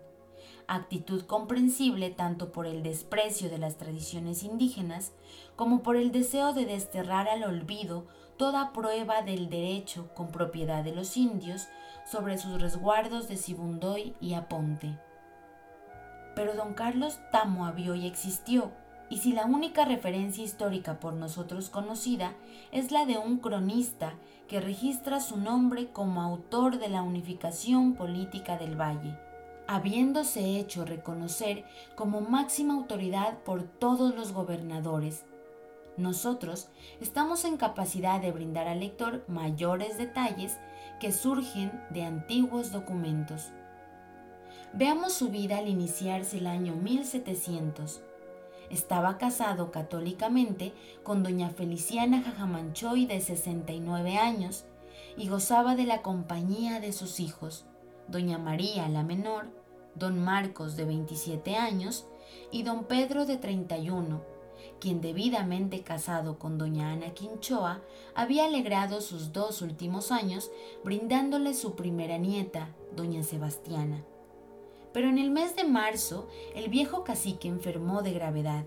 actitud 0.69 1.23
comprensible 1.23 2.11
tanto 2.11 2.53
por 2.53 2.65
el 2.65 2.85
desprecio 2.85 3.51
de 3.51 3.59
las 3.59 3.77
tradiciones 3.77 4.45
indígenas 4.45 5.11
como 5.57 5.83
por 5.83 5.97
el 5.97 6.13
deseo 6.13 6.53
de 6.53 6.65
desterrar 6.65 7.29
al 7.29 7.43
olvido 7.43 8.07
toda 8.37 8.73
prueba 8.73 9.23
del 9.23 9.51
derecho 9.51 10.15
con 10.15 10.29
propiedad 10.29 10.85
de 10.85 10.95
los 10.95 11.17
indios 11.17 11.67
sobre 12.09 12.39
sus 12.39 12.63
resguardos 12.63 13.27
de 13.27 13.37
Sibundoy 13.37 14.15
y 14.21 14.35
Aponte. 14.35 14.97
Pero 16.37 16.55
don 16.55 16.75
Carlos 16.75 17.19
Tamo 17.33 17.67
había 17.67 17.97
y 17.97 18.07
existió, 18.07 18.71
y 19.11 19.19
si 19.19 19.33
la 19.33 19.45
única 19.45 19.85
referencia 19.85 20.45
histórica 20.45 21.01
por 21.01 21.15
nosotros 21.15 21.69
conocida 21.69 22.33
es 22.71 22.93
la 22.93 23.05
de 23.05 23.19
un 23.19 23.39
cronista 23.39 24.15
que 24.49 24.61
registra 24.61 25.21
su 25.21 25.37
nombre 25.37 25.89
como 25.89 26.23
autor 26.23 26.79
de 26.79 26.89
la 26.89 27.03
unificación 27.03 27.95
política 27.95 28.57
del 28.57 28.81
valle, 28.81 29.19
habiéndose 29.67 30.59
hecho 30.59 30.85
reconocer 30.85 31.65
como 31.97 32.21
máxima 32.21 32.75
autoridad 32.75 33.39
por 33.39 33.65
todos 33.65 34.15
los 34.15 34.33
gobernadores. 34.33 35.25
Nosotros 35.97 36.69
estamos 37.01 37.45
en 37.45 37.57
capacidad 37.57 38.21
de 38.21 38.31
brindar 38.31 38.69
al 38.69 38.81
lector 38.81 39.25
mayores 39.27 39.99
detalles 39.99 40.57
que 41.01 41.11
surgen 41.11 41.73
de 41.91 42.05
antiguos 42.05 42.71
documentos. 42.71 43.51
Veamos 44.73 45.15
su 45.15 45.31
vida 45.31 45.59
al 45.59 45.67
iniciarse 45.67 46.39
el 46.39 46.47
año 46.47 46.77
1700. 46.77 48.03
Estaba 48.71 49.19
casado 49.19 49.73
católicamente 49.73 50.73
con 51.03 51.25
doña 51.25 51.51
Feliciana 51.51 52.23
Jajamanchoy 52.23 53.05
de 53.05 53.21
69 53.21 54.17
años 54.17 54.65
y 55.17 55.29
gozaba 55.29 55.75
de 55.75 55.85
la 55.85 56.03
compañía 56.03 56.79
de 56.79 56.93
sus 56.93 57.19
hijos, 57.19 57.67
doña 58.07 58.39
María 58.39 58.89
la 58.89 59.03
menor, 59.03 59.49
don 59.97 60.23
Marcos 60.23 60.77
de 60.77 60.85
27 60.85 61.57
años 61.57 62.07
y 62.53 62.63
don 62.63 62.85
Pedro 62.85 63.27
de 63.27 63.39
31, 63.39 64.23
quien 64.79 65.01
debidamente 65.01 65.83
casado 65.83 66.39
con 66.39 66.57
doña 66.57 66.93
Ana 66.93 67.13
Quinchoa 67.13 67.81
había 68.15 68.45
alegrado 68.45 69.01
sus 69.01 69.33
dos 69.33 69.63
últimos 69.63 70.13
años 70.13 70.49
brindándole 70.85 71.55
su 71.55 71.75
primera 71.75 72.19
nieta, 72.19 72.69
doña 72.95 73.25
Sebastiana. 73.25 74.05
Pero 74.93 75.09
en 75.09 75.19
el 75.19 75.31
mes 75.31 75.57
de 75.57 75.65
marzo 75.65 76.29
el 76.55 76.69
viejo 76.69 77.05
cacique 77.05 77.49
enfermó 77.49 78.03
de 78.03 78.13
gravedad. 78.13 78.67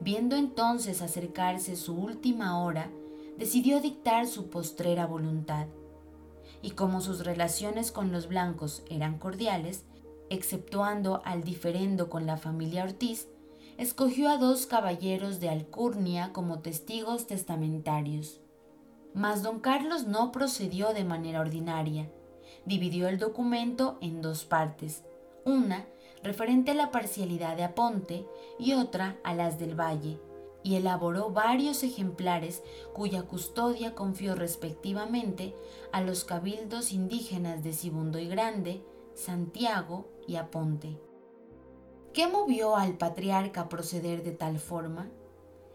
Viendo 0.00 0.36
entonces 0.36 1.02
acercarse 1.02 1.76
su 1.76 1.94
última 1.94 2.62
hora, 2.62 2.90
decidió 3.36 3.80
dictar 3.80 4.26
su 4.26 4.50
postrera 4.50 5.06
voluntad. 5.06 5.66
Y 6.60 6.72
como 6.72 7.00
sus 7.00 7.24
relaciones 7.24 7.92
con 7.92 8.12
los 8.12 8.28
blancos 8.28 8.82
eran 8.88 9.18
cordiales, 9.18 9.84
exceptuando 10.30 11.22
al 11.24 11.44
diferendo 11.44 12.08
con 12.08 12.26
la 12.26 12.36
familia 12.36 12.84
Ortiz, 12.84 13.28
escogió 13.78 14.28
a 14.28 14.38
dos 14.38 14.66
caballeros 14.66 15.40
de 15.40 15.48
Alcurnia 15.48 16.32
como 16.32 16.60
testigos 16.60 17.26
testamentarios. 17.26 18.40
Mas 19.14 19.42
don 19.42 19.60
Carlos 19.60 20.06
no 20.06 20.32
procedió 20.32 20.94
de 20.94 21.04
manera 21.04 21.40
ordinaria. 21.40 22.10
Dividió 22.64 23.08
el 23.08 23.18
documento 23.18 23.98
en 24.00 24.22
dos 24.22 24.44
partes, 24.44 25.04
una 25.44 25.86
referente 26.22 26.70
a 26.70 26.74
la 26.74 26.90
parcialidad 26.90 27.56
de 27.56 27.64
Aponte 27.64 28.26
y 28.58 28.74
otra 28.74 29.18
a 29.24 29.34
las 29.34 29.58
del 29.58 29.78
Valle, 29.78 30.20
y 30.62 30.76
elaboró 30.76 31.30
varios 31.30 31.82
ejemplares 31.82 32.62
cuya 32.92 33.22
custodia 33.22 33.94
confió 33.94 34.34
respectivamente 34.34 35.54
a 35.90 36.00
los 36.00 36.24
cabildos 36.24 36.92
indígenas 36.92 37.64
de 37.64 37.72
Sibundo 37.72 38.18
y 38.18 38.28
Grande, 38.28 38.84
Santiago 39.14 40.08
y 40.26 40.36
Aponte. 40.36 41.00
¿Qué 42.12 42.28
movió 42.28 42.76
al 42.76 42.96
patriarca 42.96 43.62
a 43.62 43.68
proceder 43.68 44.22
de 44.22 44.32
tal 44.32 44.58
forma? 44.58 45.10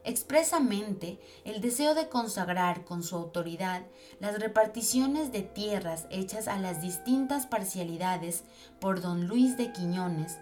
Expresamente 0.07 1.19
el 1.43 1.59
deseo 1.59 1.93
de 1.93 2.07
consagrar 2.07 2.85
con 2.85 3.03
su 3.03 3.17
autoridad 3.17 3.83
las 4.21 4.39
reparticiones 4.39 5.33
de 5.33 5.41
tierras 5.41 6.07
hechas 6.09 6.47
a 6.47 6.57
las 6.57 6.81
distintas 6.81 7.45
parcialidades 7.45 8.45
por 8.79 9.01
don 9.01 9.27
Luis 9.27 9.57
de 9.57 9.73
Quiñones, 9.73 10.39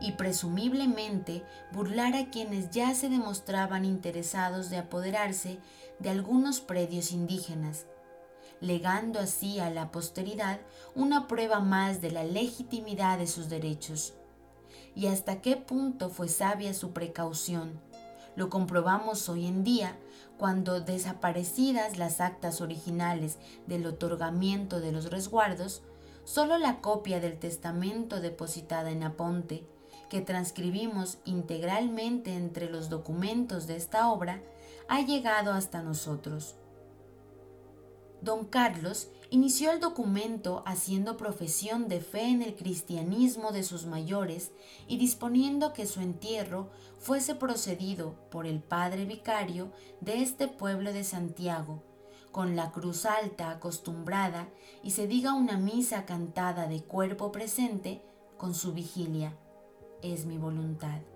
y 0.00 0.12
presumiblemente 0.12 1.42
burlar 1.72 2.14
a 2.14 2.30
quienes 2.30 2.70
ya 2.70 2.94
se 2.94 3.08
demostraban 3.08 3.84
interesados 3.84 4.70
de 4.70 4.78
apoderarse 4.78 5.58
de 5.98 6.10
algunos 6.10 6.60
predios 6.60 7.12
indígenas, 7.12 7.86
legando 8.60 9.18
así 9.18 9.58
a 9.58 9.70
la 9.70 9.90
posteridad 9.90 10.60
una 10.94 11.26
prueba 11.26 11.60
más 11.60 12.00
de 12.00 12.12
la 12.12 12.24
legitimidad 12.24 13.18
de 13.18 13.26
sus 13.26 13.48
derechos. 13.48 14.14
¿Y 14.94 15.06
hasta 15.06 15.42
qué 15.42 15.56
punto 15.56 16.08
fue 16.10 16.28
sabia 16.28 16.72
su 16.74 16.92
precaución? 16.92 17.89
Lo 18.40 18.48
comprobamos 18.48 19.28
hoy 19.28 19.44
en 19.46 19.64
día 19.64 19.98
cuando 20.38 20.80
desaparecidas 20.80 21.98
las 21.98 22.22
actas 22.22 22.62
originales 22.62 23.36
del 23.66 23.84
otorgamiento 23.84 24.80
de 24.80 24.92
los 24.92 25.10
resguardos, 25.10 25.82
solo 26.24 26.56
la 26.56 26.80
copia 26.80 27.20
del 27.20 27.38
testamento 27.38 28.18
depositada 28.22 28.92
en 28.92 29.02
Aponte, 29.02 29.66
que 30.08 30.22
transcribimos 30.22 31.18
integralmente 31.26 32.32
entre 32.32 32.70
los 32.70 32.88
documentos 32.88 33.66
de 33.66 33.76
esta 33.76 34.10
obra, 34.10 34.40
ha 34.88 35.02
llegado 35.02 35.52
hasta 35.52 35.82
nosotros. 35.82 36.54
Don 38.22 38.44
Carlos 38.44 39.08
inició 39.30 39.70
el 39.70 39.80
documento 39.80 40.62
haciendo 40.66 41.16
profesión 41.16 41.88
de 41.88 42.00
fe 42.00 42.28
en 42.28 42.42
el 42.42 42.54
cristianismo 42.54 43.50
de 43.50 43.62
sus 43.62 43.86
mayores 43.86 44.52
y 44.86 44.98
disponiendo 44.98 45.72
que 45.72 45.86
su 45.86 46.00
entierro 46.00 46.68
fuese 46.98 47.34
procedido 47.34 48.14
por 48.30 48.46
el 48.46 48.60
padre 48.60 49.06
vicario 49.06 49.72
de 50.00 50.22
este 50.22 50.48
pueblo 50.48 50.92
de 50.92 51.04
Santiago, 51.04 51.82
con 52.30 52.56
la 52.56 52.72
cruz 52.72 53.06
alta 53.06 53.50
acostumbrada 53.50 54.48
y 54.82 54.90
se 54.90 55.06
diga 55.06 55.32
una 55.32 55.56
misa 55.56 56.04
cantada 56.04 56.66
de 56.66 56.82
cuerpo 56.82 57.32
presente 57.32 58.02
con 58.36 58.54
su 58.54 58.74
vigilia. 58.74 59.34
Es 60.02 60.26
mi 60.26 60.36
voluntad. 60.36 61.09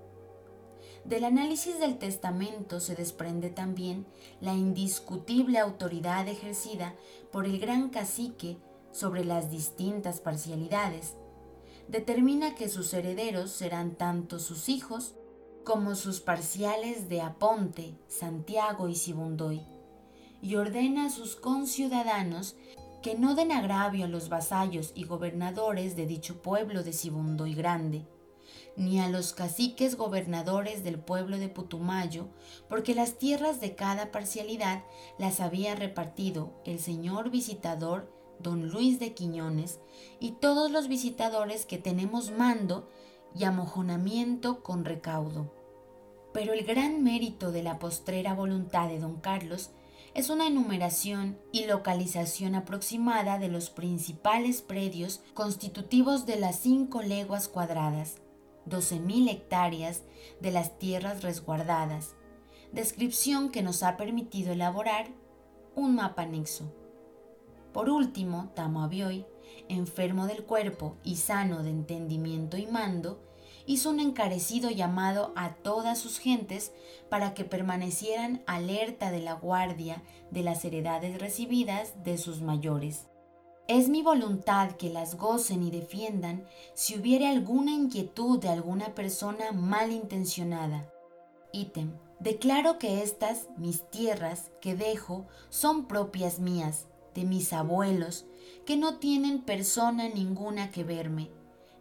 Del 1.05 1.25
análisis 1.25 1.79
del 1.79 1.99
testamento 1.99 2.81
se 2.81 2.95
desprende 2.95 3.51
también 3.51 4.07
la 4.41 4.55
indiscutible 4.55 5.59
autoridad 5.59 6.27
ejercida 6.29 6.95
por 7.31 7.45
el 7.45 7.59
gran 7.61 7.91
cacique 7.91 8.57
sobre 8.91 9.23
las 9.23 9.51
distintas 9.51 10.21
parcialidades. 10.21 11.15
Determina 11.89 12.55
que 12.55 12.71
sus 12.71 12.95
herederos 12.95 13.51
serán 13.51 13.97
tanto 13.97 14.39
sus 14.39 14.71
hijos 14.71 15.15
como 15.63 15.95
sus 15.95 16.21
parciales 16.21 17.11
de 17.11 17.21
Aponte, 17.21 17.99
Santiago 18.09 18.89
y 18.89 18.95
Sibundoy, 18.95 19.61
y 20.41 20.57
ordena 20.57 21.07
a 21.07 21.11
sus 21.11 21.37
conciudadanos 21.37 22.57
que 23.03 23.15
no 23.15 23.35
den 23.35 23.53
agravio 23.53 24.07
a 24.07 24.09
los 24.09 24.31
vasallos 24.31 24.93
y 24.95 25.05
gobernadores 25.05 25.97
de 25.97 26.07
dicho 26.07 26.41
pueblo 26.41 26.83
de 26.83 26.95
Sibundoy 26.95 27.55
Grande, 27.55 28.07
ni 28.77 29.01
a 29.01 29.09
los 29.09 29.33
caciques 29.33 29.97
gobernadores 29.97 30.85
del 30.85 30.99
pueblo 30.99 31.39
de 31.39 31.49
Putumayo, 31.49 32.29
porque 32.69 32.95
las 32.95 33.19
tierras 33.19 33.61
de 33.61 33.75
cada 33.75 34.11
parcialidad 34.11 34.85
las 35.19 35.41
había 35.41 35.75
repartido 35.75 36.53
el 36.65 36.81
señor 36.81 37.31
visitador 37.31 38.13
don 38.39 38.69
Luis 38.69 38.99
de 38.99 39.15
Quiñones 39.15 39.81
y 40.21 40.33
todos 40.33 40.71
los 40.71 40.89
visitadores 40.89 41.67
que 41.67 41.79
tenemos 41.79 42.31
mando 42.31 42.91
y 43.35 43.45
amojonamiento 43.45 44.63
con 44.63 44.85
recaudo. 44.85 45.53
Pero 46.33 46.53
el 46.53 46.65
gran 46.65 47.03
mérito 47.03 47.53
de 47.53 47.63
la 47.63 47.79
postrera 47.79 48.35
voluntad 48.35 48.89
de 48.89 48.99
don 48.99 49.21
Carlos 49.21 49.71
es 50.15 50.31
una 50.31 50.47
enumeración 50.47 51.39
y 51.51 51.67
localización 51.67 52.55
aproximada 52.55 53.39
de 53.39 53.49
los 53.49 53.71
principales 53.71 54.63
predios 54.63 55.21
constitutivos 55.35 56.25
de 56.25 56.37
las 56.37 56.61
cinco 56.61 57.03
leguas 57.03 57.49
cuadradas, 57.49 58.17
12.000 58.69 59.31
hectáreas 59.31 60.03
de 60.41 60.51
las 60.51 60.79
tierras 60.79 61.23
resguardadas, 61.23 62.15
descripción 62.73 63.51
que 63.51 63.63
nos 63.63 63.83
ha 63.83 63.97
permitido 63.97 64.53
elaborar 64.53 65.09
un 65.75 65.95
mapa 65.95 66.23
anexo. 66.23 66.73
Por 67.73 67.91
último, 67.91 68.53
Tamo 68.55 68.89
enfermo 69.69 70.27
del 70.27 70.45
cuerpo 70.45 70.97
y 71.03 71.17
sano 71.17 71.63
de 71.63 71.71
entendimiento 71.71 72.57
y 72.57 72.67
mando, 72.67 73.21
hizo 73.67 73.91
un 73.91 74.01
encarecido 74.01 74.71
llamado 74.71 75.33
a 75.37 75.55
todas 75.55 75.99
sus 75.99 76.19
gentes 76.19 76.73
para 77.09 77.35
que 77.35 77.45
permanecieran 77.45 78.43
alerta 78.47 79.11
de 79.11 79.21
la 79.21 79.35
guardia 79.35 80.03
de 80.31 80.43
las 80.43 80.65
heredades 80.65 81.19
recibidas 81.19 82.05
de 82.05 82.19
sus 82.19 82.43
mayores. 82.43 83.09
Es 83.67 83.89
mi 83.89 84.03
voluntad 84.03 84.73
que 84.73 84.91
las 84.91 85.17
gocen 85.17 85.63
y 85.63 85.71
defiendan 85.71 86.45
si 86.75 86.99
hubiere 86.99 87.29
alguna 87.29 87.71
inquietud 87.71 88.39
de 88.39 88.51
alguna 88.51 88.95
persona 88.95 89.53
malintencionada. 89.53 90.93
Ítem. 91.51 91.95
Declaro 92.21 92.79
que 92.79 93.03
estas, 93.03 93.49
mis 93.57 93.89
tierras, 93.91 94.51
que 94.61 94.77
dejo, 94.77 95.27
son 95.49 95.87
propias 95.87 96.41
mías, 96.41 96.89
de 97.15 97.25
mis 97.25 97.55
abuelos, 97.55 98.27
que 98.67 98.77
no 98.77 98.99
tienen 98.99 99.41
persona 99.41 100.11
ninguna 100.11 100.71
que 100.71 100.85
verme, 100.85 101.31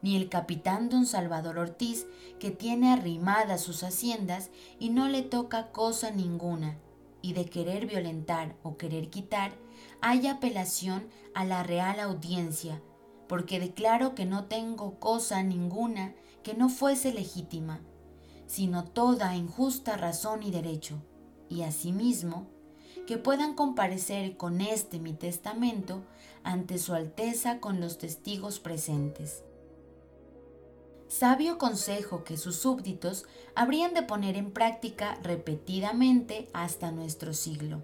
ni 0.02 0.16
el 0.16 0.30
capitán 0.30 0.90
don 0.90 1.06
Salvador 1.06 1.58
Ortiz, 1.58 2.08
que 2.40 2.52
tiene 2.52 2.94
arrimadas 2.94 3.62
sus 3.62 3.84
haciendas 3.84 4.52
y 4.80 4.90
no 4.90 5.10
le 5.10 5.22
toca 5.22 5.72
cosa 5.72 6.12
ninguna, 6.12 6.78
y 7.22 7.34
de 7.34 7.46
querer 7.46 7.88
violentar 7.88 8.56
o 8.64 8.78
querer 8.78 9.10
quitar, 9.10 9.52
hay 10.06 10.28
apelación 10.28 11.08
a 11.34 11.46
la 11.46 11.64
Real 11.64 11.98
Audiencia, 12.02 12.82
porque 13.30 13.62
declaro 13.62 14.16
que 14.16 14.26
no 14.26 14.46
tengo 14.46 15.00
cosa 15.00 15.42
ninguna 15.44 16.14
que 16.44 16.54
no 16.54 16.68
fuese 16.68 17.14
legítima, 17.14 17.80
sino 18.46 18.84
toda 18.84 19.34
en 19.38 19.48
justa 19.48 19.96
razón 19.96 20.44
y 20.44 20.52
derecho, 20.52 21.02
y 21.48 21.62
asimismo 21.62 22.48
que 23.08 23.18
puedan 23.18 23.56
comparecer 23.56 24.36
con 24.36 24.60
este 24.60 25.00
mi 25.00 25.14
testamento 25.14 26.04
ante 26.44 26.80
su 26.80 26.94
Alteza 26.94 27.62
con 27.62 27.80
los 27.80 27.98
testigos 27.98 28.60
presentes. 28.60 29.46
Sabio 31.08 31.58
consejo 31.58 32.26
que 32.26 32.36
sus 32.36 32.58
súbditos 32.58 33.26
habrían 33.56 33.94
de 33.94 34.04
poner 34.04 34.36
en 34.36 34.52
práctica 34.52 35.18
repetidamente 35.24 36.50
hasta 36.52 36.92
nuestro 36.92 37.34
siglo. 37.34 37.84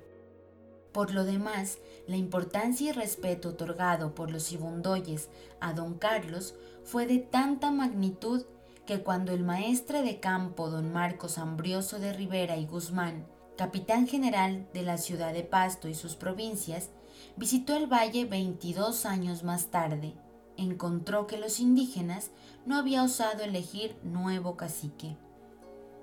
Por 0.91 1.12
lo 1.12 1.23
demás, 1.23 1.78
la 2.08 2.15
importancia 2.15 2.89
y 2.89 2.91
respeto 2.91 3.49
otorgado 3.49 4.15
por 4.15 4.32
los 4.32 4.52
Ibundoyes 4.52 5.30
a 5.60 5.73
don 5.73 5.95
Carlos 5.95 6.56
fue 6.84 7.06
de 7.06 7.19
tanta 7.19 7.71
magnitud 7.71 8.45
que 8.88 9.04
cuando 9.04 9.32
el 9.32 9.43
maestre 9.43 10.02
de 10.02 10.19
campo 10.19 10.71
don 10.71 10.91
Marcos 10.91 11.38
Ambrioso 11.38 11.99
de 11.99 12.12
Rivera 12.12 12.58
y 12.58 12.65
Guzmán, 12.65 13.28
capitán 13.56 14.08
general 14.08 14.67
de 14.73 14.82
la 14.82 14.97
ciudad 14.97 15.32
de 15.32 15.43
Pasto 15.43 15.88
y 15.88 15.93
sus 15.93 16.15
provincias, 16.15 16.89
visitó 17.36 17.78
el 17.78 17.86
valle 17.86 18.25
22 18.25 19.06
años 19.06 19.43
más 19.43 19.67
tarde, 19.67 20.15
encontró 20.58 21.28
que 21.28 21.38
los 21.38 21.60
indígenas 21.60 22.32
no 22.65 22.78
habían 22.78 23.06
osado 23.06 23.43
elegir 23.43 23.95
nuevo 24.04 24.58
cacique. 24.58 25.17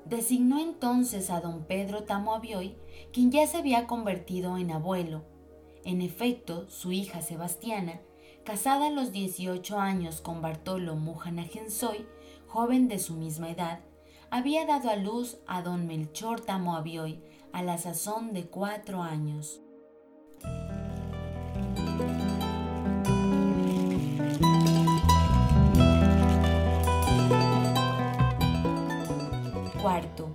Designó 0.08 0.60
entonces 0.60 1.30
a 1.30 1.40
don 1.40 1.64
Pedro 1.64 2.04
Tamoabioy, 2.04 2.76
quien 3.12 3.32
ya 3.32 3.44
se 3.48 3.56
había 3.56 3.88
convertido 3.88 4.56
en 4.56 4.70
abuelo. 4.70 5.24
En 5.84 6.00
efecto, 6.00 6.68
su 6.70 6.92
hija 6.92 7.22
Sebastiana, 7.22 8.00
casada 8.44 8.86
a 8.86 8.90
los 8.90 9.10
18 9.10 9.80
años 9.80 10.20
con 10.20 10.42
Bartolo 10.42 10.94
Mujanagensoy, 10.94 12.06
joven 12.46 12.86
de 12.86 13.00
su 13.00 13.14
misma 13.14 13.50
edad, 13.50 13.80
había 14.30 14.64
dado 14.64 14.90
a 14.90 14.96
luz 14.96 15.38
a 15.48 15.62
don 15.62 15.88
Melchor 15.88 16.40
Tamoabioy 16.40 17.20
a 17.52 17.64
la 17.64 17.76
sazón 17.76 18.32
de 18.32 18.46
cuatro 18.46 19.02
años. 19.02 19.60
Cuarto, 29.86 30.34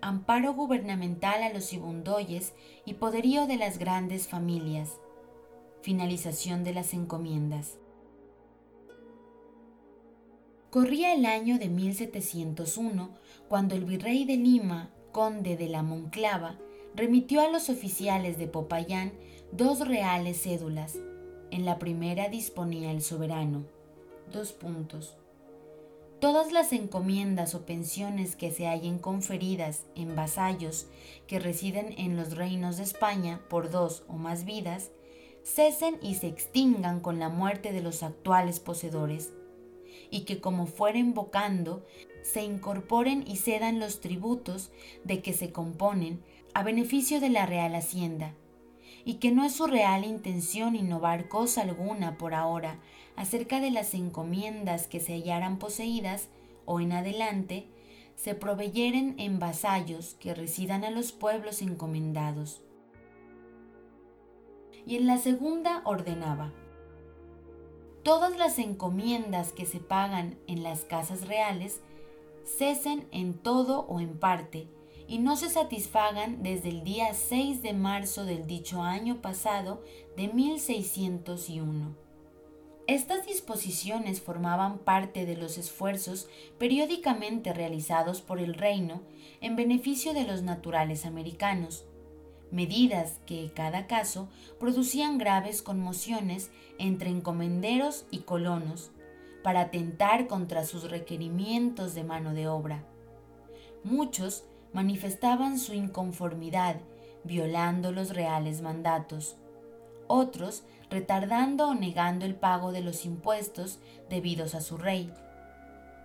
amparo 0.00 0.54
gubernamental 0.54 1.42
a 1.42 1.52
los 1.52 1.72
ibundoyes 1.72 2.54
y 2.84 2.94
poderío 2.94 3.48
de 3.48 3.56
las 3.56 3.78
grandes 3.80 4.28
familias. 4.28 5.00
Finalización 5.82 6.62
de 6.62 6.72
las 6.72 6.94
encomiendas. 6.94 7.78
Corría 10.70 11.14
el 11.14 11.26
año 11.26 11.58
de 11.58 11.68
1701 11.68 13.10
cuando 13.48 13.74
el 13.74 13.86
virrey 13.86 14.24
de 14.24 14.36
Lima, 14.36 14.92
conde 15.10 15.56
de 15.56 15.68
la 15.68 15.82
Monclava, 15.82 16.56
remitió 16.94 17.40
a 17.40 17.50
los 17.50 17.68
oficiales 17.68 18.38
de 18.38 18.46
Popayán 18.46 19.14
dos 19.50 19.80
reales 19.80 20.40
cédulas. 20.44 20.96
En 21.50 21.64
la 21.64 21.80
primera 21.80 22.28
disponía 22.28 22.92
el 22.92 23.02
soberano. 23.02 23.64
Dos 24.32 24.52
puntos. 24.52 25.16
Todas 26.20 26.50
las 26.50 26.72
encomiendas 26.72 27.54
o 27.54 27.66
pensiones 27.66 28.36
que 28.36 28.50
se 28.50 28.66
hallen 28.66 28.98
conferidas 28.98 29.84
en 29.94 30.16
vasallos 30.16 30.86
que 31.26 31.38
residen 31.38 31.94
en 31.98 32.16
los 32.16 32.34
reinos 32.34 32.78
de 32.78 32.84
España 32.84 33.42
por 33.50 33.70
dos 33.70 34.02
o 34.08 34.14
más 34.14 34.46
vidas, 34.46 34.92
cesen 35.44 35.98
y 36.00 36.14
se 36.14 36.28
extingan 36.28 37.00
con 37.00 37.18
la 37.18 37.28
muerte 37.28 37.70
de 37.70 37.82
los 37.82 38.02
actuales 38.02 38.60
poseedores, 38.60 39.34
y 40.10 40.20
que 40.20 40.40
como 40.40 40.64
fueren 40.64 41.08
invocando, 41.08 41.84
se 42.22 42.42
incorporen 42.42 43.22
y 43.26 43.36
cedan 43.36 43.78
los 43.78 44.00
tributos 44.00 44.72
de 45.04 45.20
que 45.20 45.34
se 45.34 45.52
componen 45.52 46.22
a 46.54 46.62
beneficio 46.62 47.20
de 47.20 47.28
la 47.28 47.44
Real 47.44 47.74
Hacienda, 47.74 48.34
y 49.04 49.14
que 49.16 49.32
no 49.32 49.44
es 49.44 49.54
su 49.54 49.66
real 49.66 50.06
intención 50.06 50.76
innovar 50.76 51.28
cosa 51.28 51.60
alguna 51.60 52.16
por 52.16 52.32
ahora 52.32 52.80
acerca 53.16 53.60
de 53.60 53.70
las 53.70 53.94
encomiendas 53.94 54.86
que 54.86 55.00
se 55.00 55.14
hallaran 55.14 55.58
poseídas 55.58 56.28
o 56.66 56.80
en 56.80 56.92
adelante 56.92 57.66
se 58.14 58.34
proveyeren 58.34 59.14
en 59.18 59.38
vasallos 59.38 60.14
que 60.14 60.34
residan 60.34 60.84
a 60.84 60.90
los 60.90 61.12
pueblos 61.12 61.62
encomendados. 61.62 62.62
Y 64.86 64.96
en 64.96 65.06
la 65.06 65.18
segunda 65.18 65.82
ordenaba, 65.84 66.52
todas 68.02 68.36
las 68.36 68.58
encomiendas 68.58 69.52
que 69.52 69.66
se 69.66 69.80
pagan 69.80 70.38
en 70.46 70.62
las 70.62 70.84
casas 70.84 71.26
reales 71.26 71.80
cesen 72.44 73.08
en 73.10 73.34
todo 73.34 73.80
o 73.88 74.00
en 74.00 74.18
parte 74.18 74.68
y 75.08 75.18
no 75.18 75.36
se 75.36 75.50
satisfagan 75.50 76.42
desde 76.42 76.68
el 76.68 76.84
día 76.84 77.12
6 77.14 77.62
de 77.62 77.72
marzo 77.72 78.24
del 78.24 78.46
dicho 78.46 78.82
año 78.82 79.20
pasado 79.20 79.82
de 80.16 80.28
1601 80.28 82.05
estas 82.86 83.26
disposiciones 83.26 84.20
formaban 84.20 84.78
parte 84.78 85.26
de 85.26 85.36
los 85.36 85.58
esfuerzos 85.58 86.28
periódicamente 86.58 87.52
realizados 87.52 88.20
por 88.20 88.38
el 88.38 88.54
reino 88.54 89.02
en 89.40 89.56
beneficio 89.56 90.14
de 90.14 90.24
los 90.24 90.42
naturales 90.42 91.04
americanos, 91.04 91.84
medidas 92.52 93.20
que, 93.26 93.50
cada 93.54 93.88
caso, 93.88 94.28
producían 94.60 95.18
graves 95.18 95.62
conmociones 95.62 96.50
entre 96.78 97.10
encomenderos 97.10 98.06
y 98.10 98.20
colonos, 98.20 98.92
para 99.42 99.60
atentar 99.60 100.26
contra 100.26 100.64
sus 100.64 100.90
requerimientos 100.90 101.94
de 101.94 102.02
mano 102.02 102.34
de 102.34 102.48
obra. 102.48 102.84
Muchos 103.84 104.44
manifestaban 104.72 105.58
su 105.58 105.72
inconformidad, 105.72 106.80
violando 107.22 107.92
los 107.92 108.10
reales 108.14 108.60
mandatos. 108.60 109.36
Otros 110.08 110.64
retardando 110.90 111.68
o 111.68 111.74
negando 111.74 112.24
el 112.24 112.34
pago 112.34 112.72
de 112.72 112.80
los 112.80 113.04
impuestos 113.04 113.78
debidos 114.08 114.54
a 114.54 114.60
su 114.60 114.76
rey. 114.76 115.12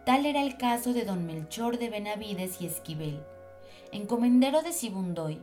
Tal 0.06 0.26
era 0.26 0.42
el 0.42 0.58
caso 0.58 0.94
de 0.94 1.06
don 1.06 1.26
Melchor 1.26 1.78
de 1.78 1.90
Benavides 1.90 2.62
y 2.62 2.66
Esquivel, 2.66 3.22
encomendero 3.92 4.64
de 4.64 4.74
Sibundoy, 4.74 5.42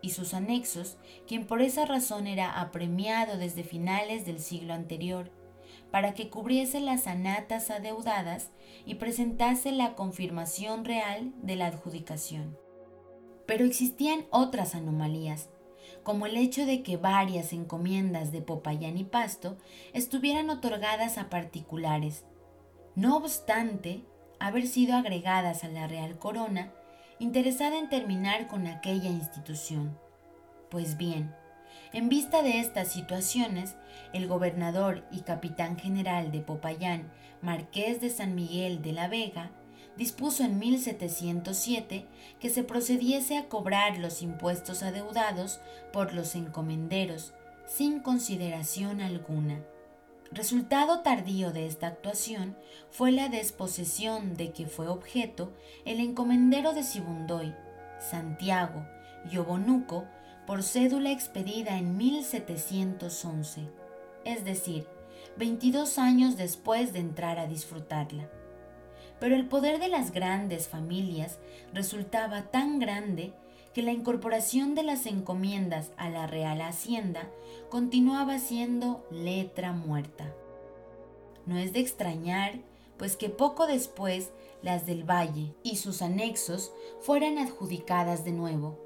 y 0.00 0.10
sus 0.10 0.32
anexos, 0.32 0.96
quien 1.26 1.46
por 1.46 1.60
esa 1.60 1.84
razón 1.84 2.26
era 2.26 2.60
apremiado 2.60 3.36
desde 3.36 3.64
finales 3.64 4.24
del 4.24 4.40
siglo 4.40 4.72
anterior, 4.72 5.30
para 5.90 6.14
que 6.14 6.30
cubriese 6.30 6.80
las 6.80 7.06
anatas 7.06 7.70
adeudadas 7.70 8.50
y 8.84 8.96
presentase 8.96 9.72
la 9.72 9.94
confirmación 9.94 10.84
real 10.84 11.32
de 11.42 11.56
la 11.56 11.66
adjudicación. 11.66 12.56
Pero 13.46 13.64
existían 13.64 14.26
otras 14.30 14.74
anomalías, 14.74 15.48
como 16.08 16.24
el 16.24 16.38
hecho 16.38 16.64
de 16.64 16.82
que 16.82 16.96
varias 16.96 17.52
encomiendas 17.52 18.32
de 18.32 18.40
Popayán 18.40 18.96
y 18.96 19.04
Pasto 19.04 19.58
estuvieran 19.92 20.48
otorgadas 20.48 21.18
a 21.18 21.28
particulares, 21.28 22.24
no 22.94 23.18
obstante 23.18 24.06
haber 24.40 24.66
sido 24.68 24.96
agregadas 24.96 25.64
a 25.64 25.68
la 25.68 25.86
Real 25.86 26.18
Corona, 26.18 26.72
interesada 27.18 27.78
en 27.78 27.90
terminar 27.90 28.46
con 28.46 28.66
aquella 28.66 29.10
institución. 29.10 29.98
Pues 30.70 30.96
bien, 30.96 31.34
en 31.92 32.08
vista 32.08 32.40
de 32.40 32.58
estas 32.58 32.90
situaciones, 32.90 33.76
el 34.14 34.26
gobernador 34.28 35.04
y 35.12 35.20
capitán 35.20 35.78
general 35.78 36.32
de 36.32 36.40
Popayán, 36.40 37.12
Marqués 37.42 38.00
de 38.00 38.08
San 38.08 38.34
Miguel 38.34 38.80
de 38.80 38.92
la 38.92 39.08
Vega, 39.08 39.50
dispuso 39.98 40.44
en 40.44 40.58
1707 40.58 42.06
que 42.40 42.50
se 42.50 42.62
procediese 42.62 43.36
a 43.36 43.48
cobrar 43.48 43.98
los 43.98 44.22
impuestos 44.22 44.82
adeudados 44.82 45.60
por 45.92 46.14
los 46.14 46.36
encomenderos 46.36 47.34
sin 47.66 48.00
consideración 48.00 49.00
alguna. 49.00 49.60
Resultado 50.30 51.00
tardío 51.00 51.52
de 51.52 51.66
esta 51.66 51.88
actuación 51.88 52.56
fue 52.90 53.12
la 53.12 53.28
desposesión 53.28 54.36
de 54.36 54.52
que 54.52 54.66
fue 54.66 54.86
objeto 54.86 55.52
el 55.84 56.00
encomendero 56.00 56.74
de 56.74 56.84
Sibundoy, 56.84 57.54
Santiago 57.98 58.86
y 59.30 59.38
Obonuco, 59.38 60.06
por 60.46 60.62
cédula 60.62 61.10
expedida 61.10 61.76
en 61.76 61.96
1711. 61.96 63.68
es 64.24 64.44
decir, 64.44 64.86
22 65.36 65.98
años 65.98 66.36
después 66.36 66.92
de 66.92 67.00
entrar 67.00 67.38
a 67.38 67.46
disfrutarla. 67.46 68.30
Pero 69.20 69.34
el 69.34 69.46
poder 69.46 69.78
de 69.80 69.88
las 69.88 70.12
grandes 70.12 70.68
familias 70.68 71.38
resultaba 71.72 72.50
tan 72.50 72.78
grande 72.78 73.32
que 73.74 73.82
la 73.82 73.92
incorporación 73.92 74.74
de 74.74 74.82
las 74.82 75.06
encomiendas 75.06 75.92
a 75.96 76.08
la 76.08 76.26
Real 76.26 76.60
Hacienda 76.60 77.28
continuaba 77.68 78.38
siendo 78.38 79.06
letra 79.10 79.72
muerta. 79.72 80.32
No 81.46 81.58
es 81.58 81.72
de 81.72 81.80
extrañar, 81.80 82.60
pues 82.96 83.16
que 83.16 83.28
poco 83.28 83.66
después 83.66 84.32
las 84.62 84.86
del 84.86 85.08
Valle 85.08 85.54
y 85.62 85.76
sus 85.76 86.02
anexos 86.02 86.72
fueran 87.00 87.38
adjudicadas 87.38 88.24
de 88.24 88.32
nuevo. 88.32 88.78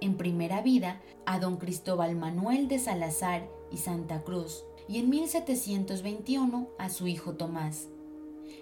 En 0.00 0.16
primera 0.16 0.60
vida 0.62 1.00
a 1.26 1.38
don 1.38 1.56
Cristóbal 1.56 2.14
Manuel 2.14 2.68
de 2.68 2.78
Salazar 2.78 3.48
y 3.70 3.78
Santa 3.78 4.22
Cruz, 4.22 4.64
y 4.88 4.98
en 4.98 5.08
1721 5.08 6.68
a 6.78 6.90
su 6.90 7.06
hijo 7.06 7.34
Tomás. 7.34 7.88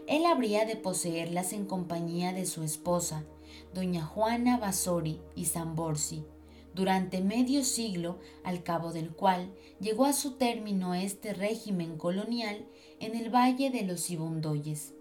Él 0.06 0.26
habría 0.26 0.64
de 0.64 0.76
poseerlas 0.76 1.52
en 1.52 1.66
compañía 1.66 2.32
de 2.32 2.46
su 2.46 2.62
esposa, 2.62 3.24
doña 3.72 4.04
Juana 4.04 4.58
Basori 4.58 5.20
y 5.36 5.46
Samborsi, 5.46 6.24
durante 6.74 7.20
medio 7.20 7.64
siglo 7.64 8.18
al 8.44 8.62
cabo 8.62 8.92
del 8.92 9.10
cual 9.10 9.52
llegó 9.80 10.04
a 10.06 10.12
su 10.12 10.32
término 10.32 10.94
este 10.94 11.34
régimen 11.34 11.96
colonial 11.96 12.66
en 12.98 13.14
el 13.14 13.30
Valle 13.30 13.70
de 13.70 13.82
los 13.82 14.00
Sibundoyes. 14.00 14.94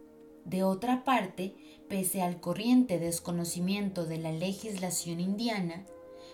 De 0.46 0.64
otra 0.64 1.04
parte, 1.04 1.56
pese 1.88 2.22
al 2.22 2.40
corriente 2.40 3.00
desconocimiento 3.00 4.06
de 4.06 4.18
la 4.18 4.32
legislación 4.32 5.20
indiana, 5.20 5.86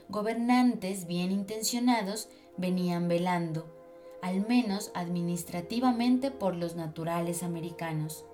gobernantes 0.09 1.07
bien 1.07 1.31
intencionados 1.31 2.29
venían 2.57 3.07
velando, 3.07 3.73
al 4.21 4.47
menos 4.47 4.91
administrativamente 4.95 6.31
por 6.31 6.55
los 6.55 6.75
naturales 6.75 7.43
americanos, 7.43 8.25